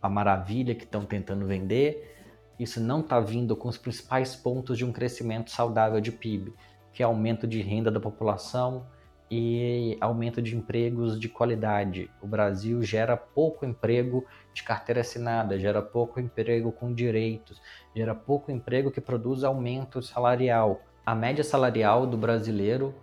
a 0.01 0.09
maravilha 0.09 0.75
que 0.75 0.83
estão 0.83 1.05
tentando 1.05 1.45
vender. 1.45 2.15
Isso 2.59 2.81
não 2.81 2.99
está 2.99 3.19
vindo 3.19 3.55
com 3.55 3.69
os 3.69 3.77
principais 3.77 4.35
pontos 4.35 4.77
de 4.77 4.85
um 4.85 4.91
crescimento 4.91 5.51
saudável 5.51 6.01
de 6.01 6.11
PIB, 6.11 6.53
que 6.91 7.01
é 7.01 7.05
aumento 7.05 7.47
de 7.47 7.61
renda 7.61 7.89
da 7.89 7.99
população 7.99 8.85
e 9.31 9.95
aumento 10.01 10.41
de 10.41 10.57
empregos 10.57 11.19
de 11.19 11.29
qualidade. 11.29 12.09
O 12.21 12.27
Brasil 12.27 12.81
gera 12.81 13.15
pouco 13.15 13.65
emprego 13.65 14.25
de 14.53 14.63
carteira 14.63 15.01
assinada, 15.01 15.59
gera 15.59 15.81
pouco 15.81 16.19
emprego 16.19 16.71
com 16.71 16.93
direitos, 16.93 17.61
gera 17.95 18.15
pouco 18.15 18.51
emprego 18.51 18.91
que 18.91 18.99
produz 18.99 19.43
aumento 19.43 20.01
salarial. 20.01 20.81
A 21.05 21.13
média 21.13 21.43
salarial 21.43 22.07
do 22.07 22.17
brasileiro 22.17 22.93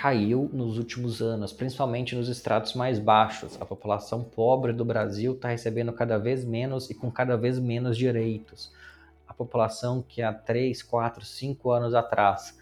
caiu 0.00 0.50
nos 0.52 0.78
últimos 0.78 1.22
anos, 1.22 1.52
principalmente 1.52 2.14
nos 2.14 2.28
estratos 2.28 2.74
mais 2.74 2.98
baixos. 2.98 3.60
A 3.60 3.64
população 3.64 4.22
pobre 4.22 4.72
do 4.72 4.84
Brasil 4.84 5.34
está 5.34 5.48
recebendo 5.48 5.92
cada 5.92 6.18
vez 6.18 6.44
menos 6.44 6.90
e 6.90 6.94
com 6.94 7.10
cada 7.10 7.36
vez 7.36 7.58
menos 7.58 7.96
direitos. 7.96 8.72
A 9.26 9.32
população 9.32 10.02
que 10.02 10.22
há 10.22 10.32
3, 10.32 10.82
4, 10.82 11.24
5 11.24 11.70
anos 11.70 11.94
atrás 11.94 12.58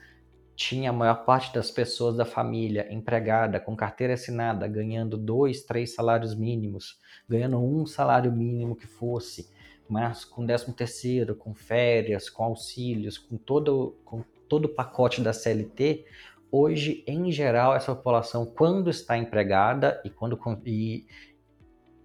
tinha 0.55 0.91
a 0.91 0.93
maior 0.93 1.25
parte 1.25 1.53
das 1.55 1.71
pessoas 1.71 2.17
da 2.17 2.25
família 2.25 2.87
empregada, 2.93 3.59
com 3.59 3.75
carteira 3.75 4.15
assinada, 4.15 4.69
ganhando 4.69 5.17
dois, 5.17 5.63
três 5.63 5.95
salários 5.95 6.35
mínimos, 6.35 7.01
ganhando 7.29 7.59
um 7.59 7.87
salário 7.87 8.31
mínimo 8.31 8.77
que 8.77 8.87
fosse, 8.87 9.51
mas 9.89 10.25
com 10.25 10.45
décimo 10.45 10.75
terceiro, 10.75 11.35
com 11.35 11.55
férias, 11.55 12.31
com 12.31 12.45
auxílios, 12.45 13.19
com 13.19 13.37
todo, 13.37 13.97
com 14.05 14.23
todo 14.49 14.67
o 14.67 14.69
pacote 14.69 15.23
da 15.23 15.33
CLT, 15.33 16.05
hoje, 16.53 17.03
em 17.07 17.33
geral, 17.33 17.75
essa 17.75 17.95
população, 17.95 18.45
quando 18.45 18.91
está 18.91 19.17
empregada, 19.17 20.01
e 20.05 20.11
quando 20.11 20.39
e 20.67 21.07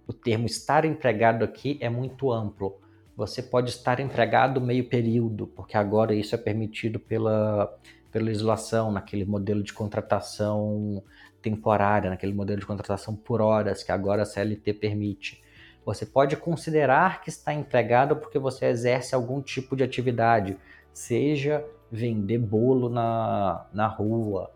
o 0.06 0.12
termo 0.14 0.46
estar 0.46 0.86
empregado 0.86 1.44
aqui 1.44 1.76
é 1.82 1.90
muito 1.90 2.32
amplo. 2.32 2.80
Você 3.14 3.42
pode 3.42 3.68
estar 3.68 4.00
empregado 4.00 4.58
meio 4.58 4.88
período, 4.88 5.46
porque 5.48 5.76
agora 5.76 6.14
isso 6.14 6.34
é 6.34 6.38
permitido 6.38 6.98
pela, 6.98 7.78
pela 8.10 8.24
legislação, 8.24 8.90
naquele 8.90 9.26
modelo 9.26 9.62
de 9.62 9.74
contratação 9.74 11.02
temporária, 11.42 12.08
naquele 12.08 12.32
modelo 12.32 12.58
de 12.58 12.66
contratação 12.66 13.14
por 13.14 13.42
horas, 13.42 13.82
que 13.82 13.92
agora 13.92 14.22
a 14.22 14.24
CLT 14.24 14.72
permite. 14.74 15.42
Você 15.84 16.06
pode 16.06 16.36
considerar 16.36 17.20
que 17.20 17.28
está 17.28 17.52
empregado 17.52 18.16
porque 18.16 18.38
você 18.38 18.66
exerce 18.66 19.14
algum 19.14 19.42
tipo 19.42 19.76
de 19.76 19.82
atividade, 19.82 20.56
seja 20.92 21.64
vender 21.90 22.38
bolo 22.38 22.88
na, 22.88 23.66
na 23.72 23.86
rua. 23.86 24.50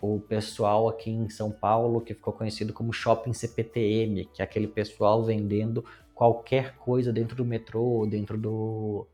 O 0.00 0.18
pessoal 0.18 0.88
aqui 0.88 1.10
em 1.10 1.28
São 1.28 1.50
Paulo 1.50 2.00
que 2.00 2.14
ficou 2.14 2.32
conhecido 2.32 2.72
como 2.72 2.92
Shopping 2.92 3.32
CPTM, 3.32 4.24
que 4.26 4.42
é 4.42 4.44
aquele 4.44 4.66
pessoal 4.66 5.24
vendendo 5.24 5.84
qualquer 6.14 6.76
coisa 6.76 7.12
dentro 7.12 7.36
do 7.36 7.44
metrô, 7.44 8.06
dentro 8.08 8.36
do, 8.36 9.06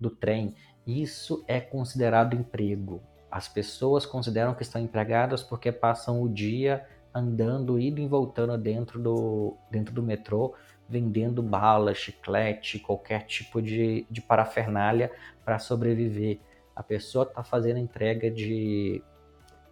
do 0.00 0.10
trem. 0.10 0.54
Isso 0.86 1.44
é 1.46 1.60
considerado 1.60 2.34
emprego. 2.34 3.00
As 3.30 3.48
pessoas 3.48 4.04
consideram 4.04 4.54
que 4.54 4.62
estão 4.62 4.82
empregadas 4.82 5.42
porque 5.42 5.72
passam 5.72 6.20
o 6.20 6.28
dia 6.28 6.86
andando, 7.14 7.78
indo 7.78 8.00
e 8.00 8.06
voltando 8.06 8.56
dentro 8.58 9.00
do, 9.00 9.56
dentro 9.70 9.94
do 9.94 10.02
metrô, 10.02 10.54
vendendo 10.88 11.42
bala, 11.42 11.94
chiclete, 11.94 12.78
qualquer 12.78 13.26
tipo 13.26 13.62
de, 13.62 14.06
de 14.10 14.20
parafernália 14.20 15.10
para 15.44 15.58
sobreviver. 15.58 16.40
A 16.74 16.82
pessoa 16.82 17.24
está 17.24 17.42
fazendo 17.42 17.78
entrega 17.78 18.30
de 18.30 19.02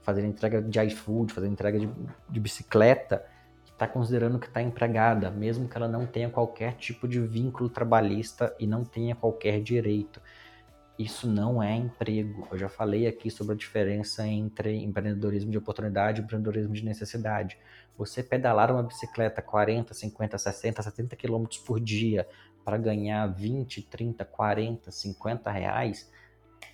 fazendo 0.02 0.28
entrega 0.28 0.62
de 0.62 0.80
iFood, 0.80 1.33
fazendo 1.33 1.52
entrega 1.52 1.78
de, 1.78 1.88
de 2.28 2.40
bicicleta, 2.40 3.25
está 3.64 3.87
considerando 3.87 4.38
que 4.38 4.47
está 4.47 4.61
empregada, 4.61 5.30
mesmo 5.30 5.69
que 5.69 5.76
ela 5.76 5.88
não 5.88 6.07
tenha 6.07 6.28
qualquer 6.28 6.75
tipo 6.75 7.09
de 7.09 7.21
vínculo 7.21 7.69
trabalhista 7.69 8.54
e 8.59 8.66
não 8.66 8.85
tenha 8.85 9.14
qualquer 9.14 9.62
direito. 9.62 10.21
Isso 10.99 11.26
não 11.26 11.62
é 11.62 11.75
emprego. 11.75 12.47
Eu 12.52 12.59
já 12.59 12.69
falei 12.69 13.07
aqui 13.07 13.30
sobre 13.30 13.54
a 13.54 13.57
diferença 13.57 14.26
entre 14.26 14.76
empreendedorismo 14.85 15.50
de 15.50 15.57
oportunidade 15.57 16.21
e 16.21 16.25
empreendedorismo 16.25 16.75
de 16.75 16.85
necessidade. 16.85 17.57
Você 17.97 18.23
pedalar 18.23 18.71
uma 18.71 18.83
bicicleta 18.83 19.40
40, 19.40 19.95
50, 19.95 20.37
60, 20.37 20.83
70 20.83 21.16
km 21.16 21.45
por 21.64 21.80
dia 21.80 22.28
para 22.62 22.76
ganhar 22.76 23.26
20, 23.28 23.80
30, 23.80 24.26
40, 24.26 24.90
50 24.90 25.50
reais 25.50 26.11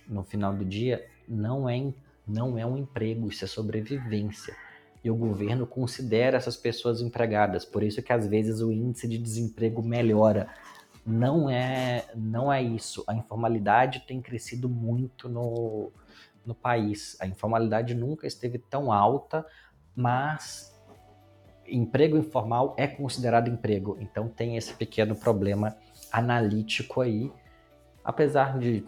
no 0.07 0.23
final 0.23 0.53
do 0.53 0.65
dia 0.65 1.05
não 1.27 1.69
é, 1.69 1.93
não 2.27 2.57
é 2.57 2.65
um 2.65 2.77
emprego, 2.77 3.27
isso 3.27 3.43
é 3.43 3.47
sobrevivência. 3.47 4.55
E 5.03 5.11
o 5.11 5.15
governo 5.15 5.65
considera 5.65 6.37
essas 6.37 6.57
pessoas 6.57 7.01
empregadas, 7.01 7.63
por 7.63 7.83
isso 7.83 8.01
que 8.01 8.11
às 8.11 8.27
vezes 8.27 8.61
o 8.61 8.71
índice 8.71 9.07
de 9.07 9.17
desemprego 9.17 9.81
melhora 9.81 10.49
não 11.05 11.49
é 11.49 12.05
não 12.13 12.51
é 12.51 12.61
isso. 12.61 13.03
A 13.07 13.13
informalidade 13.13 14.01
tem 14.01 14.21
crescido 14.21 14.67
muito 14.67 15.29
no, 15.29 15.91
no 16.45 16.53
país. 16.53 17.15
A 17.21 17.25
informalidade 17.25 17.95
nunca 17.95 18.27
esteve 18.27 18.57
tão 18.57 18.91
alta, 18.91 19.45
mas 19.95 20.75
emprego 21.65 22.17
informal 22.17 22.75
é 22.77 22.87
considerado 22.87 23.49
emprego. 23.49 23.97
Então 24.01 24.27
tem 24.27 24.57
esse 24.57 24.73
pequeno 24.73 25.15
problema 25.15 25.77
analítico 26.11 26.99
aí. 26.99 27.31
Apesar 28.03 28.57
de 28.59 28.83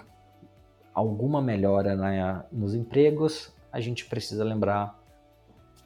alguma 0.93 1.41
melhora 1.41 1.95
nos 2.51 2.73
empregos, 2.73 3.53
a 3.71 3.79
gente 3.79 4.05
precisa 4.05 4.43
lembrar 4.43 4.99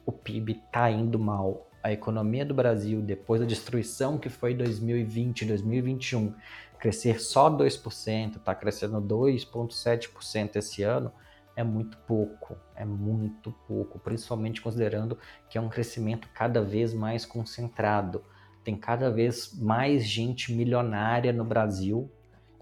o 0.06 0.12
PIB 0.12 0.62
está 0.66 0.90
indo 0.90 1.18
mal 1.18 1.68
a 1.84 1.92
economia 1.92 2.46
do 2.46 2.54
Brasil, 2.54 3.02
depois 3.02 3.42
da 3.42 3.46
destruição 3.46 4.16
que 4.16 4.30
foi 4.30 4.54
2020, 4.54 5.44
2021, 5.44 6.34
crescer 6.78 7.20
só 7.20 7.50
2%, 7.50 8.36
está 8.36 8.54
crescendo 8.54 9.02
2,7% 9.02 10.56
esse 10.56 10.82
ano, 10.82 11.12
é 11.54 11.62
muito 11.62 11.98
pouco, 11.98 12.56
é 12.74 12.86
muito 12.86 13.52
pouco, 13.68 13.98
principalmente 13.98 14.62
considerando 14.62 15.18
que 15.48 15.58
é 15.58 15.60
um 15.60 15.68
crescimento 15.68 16.26
cada 16.34 16.62
vez 16.62 16.94
mais 16.94 17.26
concentrado. 17.26 18.24
Tem 18.64 18.74
cada 18.74 19.10
vez 19.10 19.52
mais 19.58 20.06
gente 20.06 20.54
milionária 20.54 21.34
no 21.34 21.44
Brasil 21.44 22.10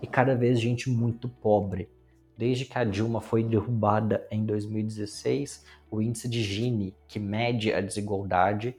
e 0.03 0.07
cada 0.07 0.35
vez 0.35 0.61
gente 0.61 0.91
muito 0.91 1.29
pobre. 1.29 1.89
Desde 2.37 2.65
que 2.65 2.79
a 2.79 2.85
Dilma 2.85 3.21
foi 3.21 3.45
derrubada 3.45 4.27
em 4.31 4.45
2016, 4.45 5.65
o 5.91 6.01
índice 6.01 6.29
de 6.29 6.43
Gini, 6.43 6.95
que 7.07 7.19
mede 7.19 7.73
a 7.73 7.81
desigualdade, 7.81 8.75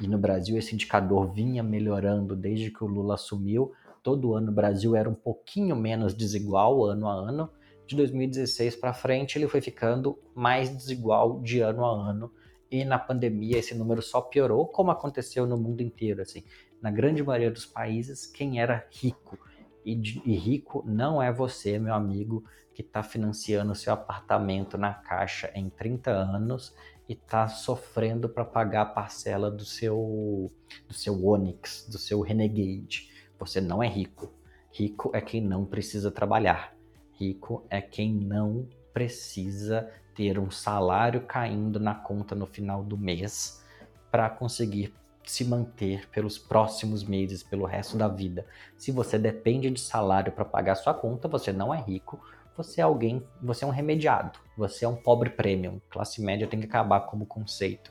e 0.00 0.08
no 0.08 0.18
Brasil 0.18 0.58
esse 0.58 0.74
indicador 0.74 1.32
vinha 1.32 1.62
melhorando 1.62 2.34
desde 2.34 2.70
que 2.70 2.82
o 2.82 2.86
Lula 2.86 3.14
assumiu. 3.14 3.72
Todo 4.02 4.34
ano 4.34 4.50
o 4.50 4.54
Brasil 4.54 4.96
era 4.96 5.08
um 5.08 5.14
pouquinho 5.14 5.76
menos 5.76 6.14
desigual 6.14 6.84
ano 6.84 7.08
a 7.08 7.12
ano. 7.12 7.50
De 7.86 7.94
2016 7.94 8.76
para 8.76 8.92
frente 8.92 9.38
ele 9.38 9.46
foi 9.46 9.60
ficando 9.60 10.18
mais 10.34 10.68
desigual 10.68 11.40
de 11.40 11.60
ano 11.60 11.84
a 11.84 12.10
ano. 12.10 12.32
E 12.70 12.84
na 12.84 12.98
pandemia 12.98 13.58
esse 13.58 13.74
número 13.74 14.02
só 14.02 14.20
piorou, 14.20 14.66
como 14.66 14.90
aconteceu 14.90 15.46
no 15.46 15.56
mundo 15.56 15.80
inteiro. 15.80 16.22
Assim, 16.22 16.42
na 16.82 16.90
grande 16.90 17.22
maioria 17.22 17.50
dos 17.50 17.66
países, 17.66 18.26
quem 18.26 18.60
era 18.60 18.86
rico 18.90 19.38
e, 19.84 19.92
e 20.24 20.36
rico 20.36 20.82
não 20.86 21.22
é 21.22 21.32
você, 21.32 21.78
meu 21.78 21.94
amigo, 21.94 22.44
que 22.72 22.82
está 22.82 23.02
financiando 23.02 23.74
seu 23.74 23.92
apartamento 23.92 24.76
na 24.76 24.92
caixa 24.92 25.50
em 25.54 25.68
30 25.68 26.10
anos 26.10 26.74
e 27.08 27.12
está 27.12 27.46
sofrendo 27.46 28.28
para 28.28 28.44
pagar 28.44 28.82
a 28.82 28.86
parcela 28.86 29.50
do 29.50 29.64
seu 29.64 30.50
do 30.88 30.94
seu 30.94 31.24
Onix, 31.24 31.86
do 31.88 31.98
seu 31.98 32.20
Renegade. 32.20 33.10
Você 33.38 33.60
não 33.60 33.82
é 33.82 33.86
rico. 33.86 34.32
Rico 34.72 35.10
é 35.14 35.20
quem 35.20 35.40
não 35.40 35.64
precisa 35.64 36.10
trabalhar. 36.10 36.74
Rico 37.12 37.64
é 37.70 37.80
quem 37.80 38.12
não 38.12 38.68
precisa 38.92 39.88
ter 40.14 40.38
um 40.38 40.50
salário 40.50 41.20
caindo 41.26 41.78
na 41.78 41.94
conta 41.94 42.34
no 42.34 42.46
final 42.46 42.82
do 42.82 42.96
mês 42.96 43.62
para 44.10 44.30
conseguir 44.30 44.92
se 45.24 45.44
manter 45.44 46.08
pelos 46.10 46.38
próximos 46.38 47.02
meses, 47.02 47.42
pelo 47.42 47.64
resto 47.64 47.96
da 47.96 48.08
vida. 48.08 48.46
Se 48.76 48.92
você 48.92 49.18
depende 49.18 49.70
de 49.70 49.80
salário 49.80 50.32
para 50.32 50.44
pagar 50.44 50.74
sua 50.74 50.94
conta, 50.94 51.28
você 51.28 51.52
não 51.52 51.72
é 51.72 51.80
rico, 51.80 52.20
você 52.56 52.80
é 52.80 52.84
alguém, 52.84 53.22
você 53.42 53.64
é 53.64 53.66
um 53.66 53.70
remediado, 53.70 54.38
você 54.56 54.84
é 54.84 54.88
um 54.88 54.94
pobre 54.94 55.30
premium. 55.30 55.80
Classe 55.90 56.22
média 56.22 56.46
tem 56.46 56.60
que 56.60 56.66
acabar 56.66 57.00
como 57.00 57.26
conceito, 57.26 57.90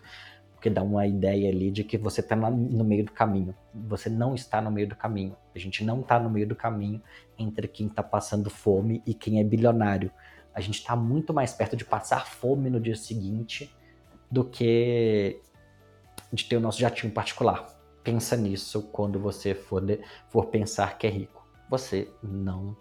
porque 0.53 0.69
dá 0.69 0.81
uma 0.81 1.05
ideia 1.05 1.49
ali 1.49 1.69
de 1.69 1.83
que 1.83 1.97
você 1.97 2.21
está 2.21 2.35
no 2.35 2.83
meio 2.83 3.03
do 3.03 3.11
caminho. 3.11 3.53
Você 3.73 4.09
não 4.09 4.33
está 4.33 4.61
no 4.61 4.71
meio 4.71 4.87
do 4.87 4.95
caminho. 4.95 5.35
A 5.53 5.59
gente 5.59 5.83
não 5.83 5.99
está 5.99 6.19
no 6.19 6.29
meio 6.29 6.47
do 6.47 6.55
caminho 6.55 7.01
entre 7.37 7.67
quem 7.67 7.87
está 7.87 8.01
passando 8.01 8.49
fome 8.49 9.01
e 9.05 9.13
quem 9.13 9.39
é 9.39 9.43
bilionário. 9.43 10.11
A 10.53 10.61
gente 10.61 10.75
está 10.75 10.95
muito 10.95 11.33
mais 11.33 11.51
perto 11.51 11.75
de 11.75 11.83
passar 11.83 12.27
fome 12.27 12.69
no 12.69 12.79
dia 12.79 12.95
seguinte 12.95 13.75
do 14.31 14.45
que 14.45 15.41
de 16.33 16.45
ter 16.45 16.57
o 16.57 16.59
nosso 16.59 16.79
jatinho 16.79 17.13
particular. 17.13 17.67
Pensa 18.03 18.35
nisso 18.35 18.89
quando 18.91 19.19
você 19.19 19.53
for, 19.53 19.79
de, 19.79 19.99
for 20.29 20.47
pensar 20.47 20.97
que 20.97 21.05
é 21.05 21.09
rico. 21.09 21.47
Você 21.69 22.09
não 22.23 22.75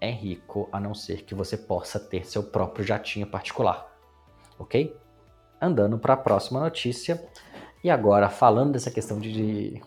é 0.00 0.10
rico 0.10 0.68
a 0.72 0.80
não 0.80 0.94
ser 0.94 1.22
que 1.22 1.34
você 1.34 1.56
possa 1.56 2.00
ter 2.00 2.26
seu 2.26 2.42
próprio 2.42 2.84
jatinho 2.84 3.26
particular. 3.26 3.86
Ok? 4.58 4.94
Andando 5.62 5.98
para 5.98 6.14
a 6.14 6.16
próxima 6.16 6.60
notícia. 6.60 7.24
E 7.82 7.88
agora, 7.88 8.28
falando 8.28 8.72
dessa 8.72 8.90
questão 8.90 9.18
de. 9.18 9.32
de 9.32 9.82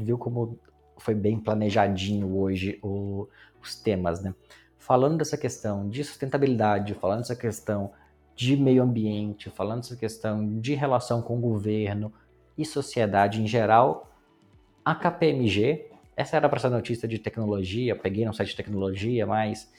viu 0.00 0.16
como 0.16 0.58
foi 0.98 1.14
bem 1.14 1.38
planejadinho 1.38 2.38
hoje 2.38 2.78
o, 2.82 3.28
os 3.60 3.76
temas, 3.76 4.22
né? 4.22 4.34
Falando 4.78 5.18
dessa 5.18 5.36
questão 5.36 5.88
de 5.88 6.02
sustentabilidade, 6.02 6.94
falando 6.94 7.18
dessa 7.18 7.36
questão 7.36 7.92
de 8.34 8.56
meio 8.56 8.82
ambiente, 8.82 9.50
falando 9.50 9.82
dessa 9.82 9.96
questão 9.96 10.58
de 10.58 10.74
relação 10.74 11.22
com 11.22 11.36
o 11.38 11.40
governo 11.40 12.12
e 12.56 12.64
sociedade 12.64 13.40
em 13.40 13.46
geral, 13.46 14.10
a 14.84 14.94
KPMG, 14.94 15.90
essa 16.16 16.36
era 16.36 16.48
para 16.48 16.58
ser 16.58 16.68
notícia 16.68 17.06
de 17.06 17.18
tecnologia, 17.18 17.96
peguei 17.96 18.24
no 18.24 18.34
site 18.34 18.50
de 18.50 18.56
tecnologia, 18.56 19.26
mas 19.26 19.70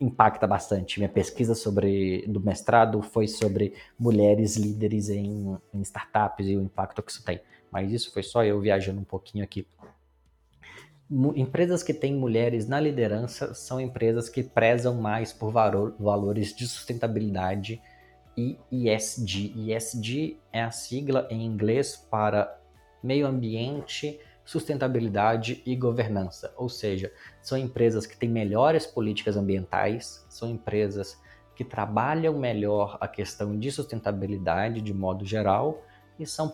impacta 0.00 0.46
bastante. 0.46 0.98
Minha 0.98 1.08
pesquisa 1.08 1.54
sobre 1.54 2.24
do 2.26 2.40
mestrado 2.40 3.02
foi 3.02 3.26
sobre 3.26 3.74
mulheres 3.98 4.56
líderes 4.56 5.08
em, 5.08 5.56
em 5.72 5.80
startups 5.82 6.46
e 6.46 6.56
o 6.56 6.62
impacto 6.62 7.02
que 7.02 7.10
isso 7.10 7.24
tem. 7.24 7.40
Mas 7.70 7.92
isso 7.92 8.12
foi 8.12 8.22
só 8.22 8.44
eu 8.44 8.60
viajando 8.60 9.00
um 9.00 9.04
pouquinho 9.04 9.44
aqui. 9.44 9.66
Empresas 11.36 11.82
que 11.82 11.92
têm 11.92 12.14
mulheres 12.14 12.66
na 12.66 12.80
liderança 12.80 13.54
são 13.54 13.80
empresas 13.80 14.28
que 14.28 14.42
prezam 14.42 14.94
mais 14.94 15.32
por 15.32 15.50
valor, 15.50 15.94
valores 15.98 16.54
de 16.54 16.66
sustentabilidade 16.66 17.80
ESG. 18.36 19.54
ESG 19.56 20.38
é 20.52 20.62
a 20.62 20.70
sigla 20.70 21.26
em 21.30 21.44
inglês 21.44 21.96
para 22.10 22.58
meio 23.02 23.26
ambiente, 23.26 24.18
sustentabilidade 24.44 25.62
e 25.64 25.74
governança. 25.76 26.52
Ou 26.56 26.68
seja, 26.68 27.12
são 27.42 27.56
empresas 27.56 28.06
que 28.06 28.16
têm 28.16 28.28
melhores 28.28 28.86
políticas 28.86 29.36
ambientais, 29.36 30.24
são 30.28 30.50
empresas 30.50 31.18
que 31.54 31.64
trabalham 31.64 32.38
melhor 32.38 32.98
a 33.00 33.06
questão 33.06 33.58
de 33.58 33.70
sustentabilidade 33.70 34.80
de 34.80 34.92
modo 34.92 35.24
geral 35.24 35.82
e 36.18 36.26
são, 36.26 36.52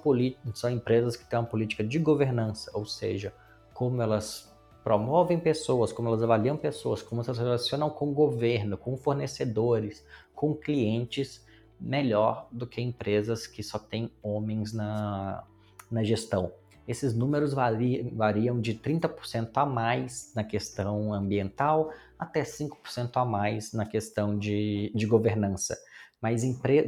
são 0.54 0.70
empresas 0.70 1.16
que 1.16 1.28
têm 1.28 1.38
uma 1.38 1.46
política 1.46 1.82
de 1.82 1.98
governança, 1.98 2.70
ou 2.74 2.84
seja, 2.84 3.32
como 3.72 4.00
elas 4.00 4.50
promovem 4.82 5.38
pessoas, 5.38 5.92
como 5.92 6.08
elas 6.08 6.22
avaliam 6.22 6.56
pessoas, 6.56 7.02
como 7.02 7.22
elas 7.22 7.36
se 7.36 7.42
relacionam 7.42 7.90
com 7.90 8.10
o 8.10 8.14
governo, 8.14 8.76
com 8.76 8.96
fornecedores, 8.96 10.04
com 10.34 10.54
clientes, 10.54 11.44
melhor 11.80 12.48
do 12.52 12.66
que 12.66 12.80
empresas 12.80 13.46
que 13.46 13.62
só 13.62 13.78
têm 13.78 14.10
homens 14.22 14.72
na, 14.72 15.44
na 15.90 16.02
gestão. 16.04 16.52
Esses 16.86 17.14
números 17.14 17.54
variam 17.54 18.60
de 18.60 18.74
30% 18.74 19.50
a 19.54 19.64
mais 19.64 20.32
na 20.34 20.42
questão 20.42 21.14
ambiental 21.14 21.92
até 22.18 22.42
5% 22.42 23.10
a 23.14 23.24
mais 23.24 23.72
na 23.72 23.86
questão 23.86 24.36
de, 24.36 24.92
de 24.94 25.06
governança. 25.06 25.78
Mas, 26.20 26.42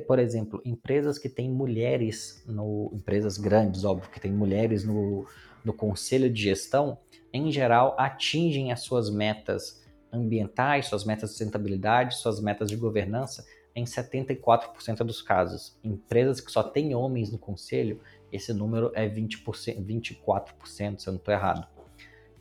por 0.07 0.19
exemplo, 0.19 0.61
empresas 0.65 1.19
que 1.19 1.29
têm 1.29 1.51
mulheres, 1.51 2.45
no, 2.47 2.91
empresas 2.93 3.39
grandes, 3.39 3.85
óbvio, 3.85 4.11
que 4.11 4.21
têm 4.21 4.33
mulheres 4.33 4.85
no, 4.85 5.25
no 5.65 5.73
conselho 5.73 6.29
de 6.29 6.43
gestão, 6.43 6.99
em 7.33 7.51
geral, 7.51 7.95
atingem 7.99 8.73
as 8.73 8.81
suas 8.81 9.09
metas 9.09 9.83
ambientais, 10.13 10.87
suas 10.87 11.05
metas 11.05 11.31
de 11.31 11.37
sustentabilidade, 11.37 12.17
suas 12.17 12.43
metas 12.43 12.69
de 12.69 12.77
governança 12.77 13.43
em 13.75 13.85
74% 13.85 14.99
dos 14.99 15.23
casos. 15.23 15.79
Empresas 15.83 16.41
que 16.41 16.51
só 16.51 16.63
têm 16.63 16.95
homens 16.95 17.31
no 17.31 17.39
conselho, 17.39 18.01
esse 18.31 18.53
número 18.53 18.91
é 18.95 19.09
20%, 19.09 19.45
24%, 19.85 20.99
se 20.99 21.09
eu 21.09 21.13
não 21.13 21.19
estou 21.19 21.35
errado. 21.35 21.67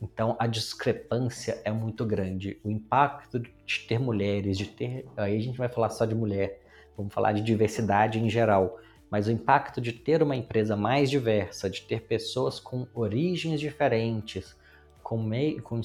Então 0.02 0.36
a 0.38 0.46
discrepância 0.46 1.62
é 1.64 1.70
muito 1.70 2.04
grande. 2.04 2.58
O 2.64 2.70
impacto 2.70 3.38
de 3.38 3.78
ter 3.86 4.00
mulheres, 4.00 4.58
de 4.58 4.66
ter. 4.66 5.06
Aí 5.16 5.36
a 5.36 5.40
gente 5.40 5.56
vai 5.56 5.68
falar 5.68 5.90
só 5.90 6.04
de 6.04 6.14
mulher, 6.14 6.60
vamos 6.96 7.14
falar 7.14 7.32
de 7.32 7.40
diversidade 7.40 8.18
em 8.18 8.28
geral. 8.28 8.80
Mas 9.08 9.28
o 9.28 9.30
impacto 9.30 9.80
de 9.80 9.92
ter 9.92 10.22
uma 10.22 10.34
empresa 10.34 10.74
mais 10.74 11.08
diversa, 11.10 11.70
de 11.70 11.82
ter 11.82 12.02
pessoas 12.02 12.58
com 12.58 12.86
origens 12.94 13.60
diferentes, 13.60 14.56
com, 15.02 15.30
com 15.62 15.80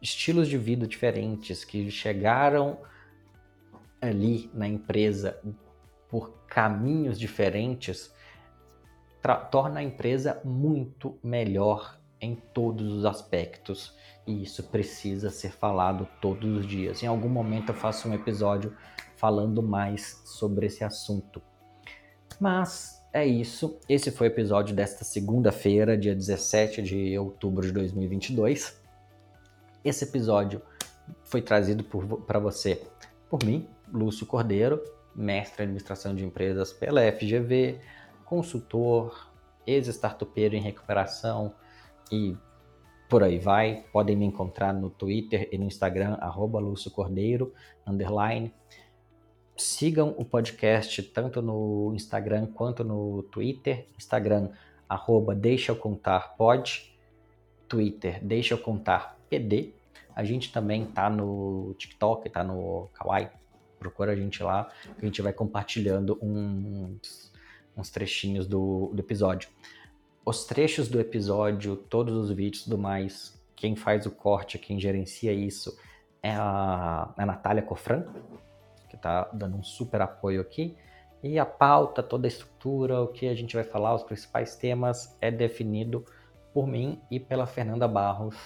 estilos 0.00 0.48
de 0.48 0.56
vida 0.56 0.86
diferentes, 0.86 1.62
que 1.62 1.90
chegaram 1.90 2.78
ali 4.00 4.50
na 4.54 4.66
empresa 4.66 5.40
por 6.08 6.32
caminhos 6.46 7.18
diferentes, 7.18 8.12
torna 9.50 9.80
a 9.80 9.82
empresa 9.82 10.40
muito 10.44 11.18
melhor 11.22 12.00
em 12.20 12.34
todos 12.34 12.92
os 12.92 13.04
aspectos. 13.04 13.94
E 14.26 14.42
isso 14.42 14.64
precisa 14.64 15.30
ser 15.30 15.52
falado 15.52 16.08
todos 16.20 16.58
os 16.58 16.66
dias. 16.66 17.02
Em 17.02 17.06
algum 17.06 17.28
momento 17.28 17.70
eu 17.70 17.74
faço 17.74 18.08
um 18.08 18.14
episódio 18.14 18.76
falando 19.16 19.62
mais 19.62 20.22
sobre 20.24 20.66
esse 20.66 20.82
assunto. 20.82 21.42
Mas 22.40 23.00
é 23.12 23.26
isso. 23.26 23.78
Esse 23.88 24.10
foi 24.10 24.28
o 24.28 24.30
episódio 24.30 24.74
desta 24.74 25.04
segunda-feira, 25.04 25.96
dia 25.96 26.14
17 26.14 26.82
de 26.82 27.18
outubro 27.18 27.66
de 27.66 27.72
2022. 27.72 28.80
Esse 29.84 30.04
episódio 30.04 30.62
foi 31.24 31.42
trazido 31.42 31.84
para 32.26 32.38
você 32.38 32.82
por 33.28 33.44
mim, 33.44 33.68
Lúcio 33.92 34.26
Cordeiro, 34.26 34.82
mestre 35.14 35.62
em 35.62 35.64
administração 35.64 36.14
de 36.14 36.24
empresas 36.24 36.72
pela 36.72 37.00
FGV, 37.12 37.80
consultor, 38.24 39.30
ex-startupeiro 39.66 40.54
em 40.54 40.60
recuperação 40.60 41.54
e 42.10 42.36
por 43.08 43.24
aí 43.24 43.38
vai. 43.38 43.84
Podem 43.92 44.16
me 44.16 44.24
encontrar 44.24 44.72
no 44.72 44.88
Twitter 44.88 45.48
e 45.50 45.58
no 45.58 45.64
Instagram, 45.64 46.16
arroba 46.20 46.60
Lúcio 46.60 46.90
Cordeiro, 46.90 47.52
underline. 47.86 48.54
Sigam 49.56 50.14
o 50.16 50.24
podcast 50.24 51.02
tanto 51.02 51.42
no 51.42 51.92
Instagram 51.94 52.46
quanto 52.46 52.84
no 52.84 53.24
Twitter. 53.24 53.88
Instagram, 53.98 54.50
arroba 54.88 55.34
Deixa 55.34 55.72
Eu 55.72 55.76
Contar 55.76 56.36
Pod. 56.36 56.96
Twitter, 57.68 58.24
Deixa 58.24 58.54
Eu 58.54 58.58
Contar 58.58 59.18
PD. 59.28 59.74
A 60.14 60.24
gente 60.24 60.52
também 60.52 60.86
tá 60.86 61.10
no 61.10 61.74
TikTok, 61.78 62.28
tá 62.30 62.42
no 62.42 62.88
Kawaii. 62.94 63.39
Procura 63.80 64.12
a 64.12 64.14
gente 64.16 64.42
lá, 64.42 64.68
a 64.98 65.04
gente 65.04 65.22
vai 65.22 65.32
compartilhando 65.32 66.18
uns, 66.20 67.32
uns 67.74 67.90
trechinhos 67.90 68.46
do, 68.46 68.90
do 68.92 69.00
episódio. 69.00 69.48
Os 70.24 70.44
trechos 70.44 70.86
do 70.86 71.00
episódio, 71.00 71.74
todos 71.74 72.14
os 72.14 72.30
vídeos 72.30 72.60
e 72.60 72.64
tudo 72.64 72.76
mais, 72.76 73.42
quem 73.56 73.74
faz 73.74 74.04
o 74.04 74.10
corte, 74.10 74.58
quem 74.58 74.78
gerencia 74.78 75.32
isso 75.32 75.76
é 76.22 76.32
a, 76.34 77.10
a 77.16 77.26
Natália 77.26 77.62
Cofran, 77.62 78.04
que 78.90 78.98
tá 78.98 79.30
dando 79.32 79.56
um 79.56 79.62
super 79.62 80.02
apoio 80.02 80.42
aqui. 80.42 80.76
E 81.22 81.38
a 81.38 81.46
pauta, 81.46 82.02
toda 82.02 82.26
a 82.26 82.28
estrutura, 82.28 83.00
o 83.00 83.08
que 83.08 83.28
a 83.28 83.34
gente 83.34 83.54
vai 83.54 83.64
falar, 83.64 83.94
os 83.94 84.02
principais 84.02 84.56
temas, 84.56 85.16
é 85.22 85.30
definido 85.30 86.04
por 86.52 86.66
mim 86.66 87.00
e 87.10 87.18
pela 87.18 87.46
Fernanda 87.46 87.88
Barros, 87.88 88.36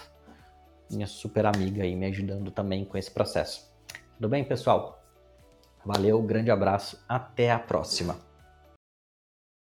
minha 0.89 1.07
super 1.07 1.45
amiga 1.45 1.83
aí, 1.83 1.93
me 1.93 2.05
ajudando 2.05 2.51
também 2.51 2.85
com 2.85 2.97
esse 2.97 3.11
processo. 3.11 3.69
Tudo 4.15 4.29
bem, 4.29 4.45
pessoal? 4.45 5.04
Valeu, 5.85 6.19
grande 6.21 6.49
abraço, 6.49 6.99
até 7.07 7.51
a 7.51 7.59
próxima. 7.59 8.17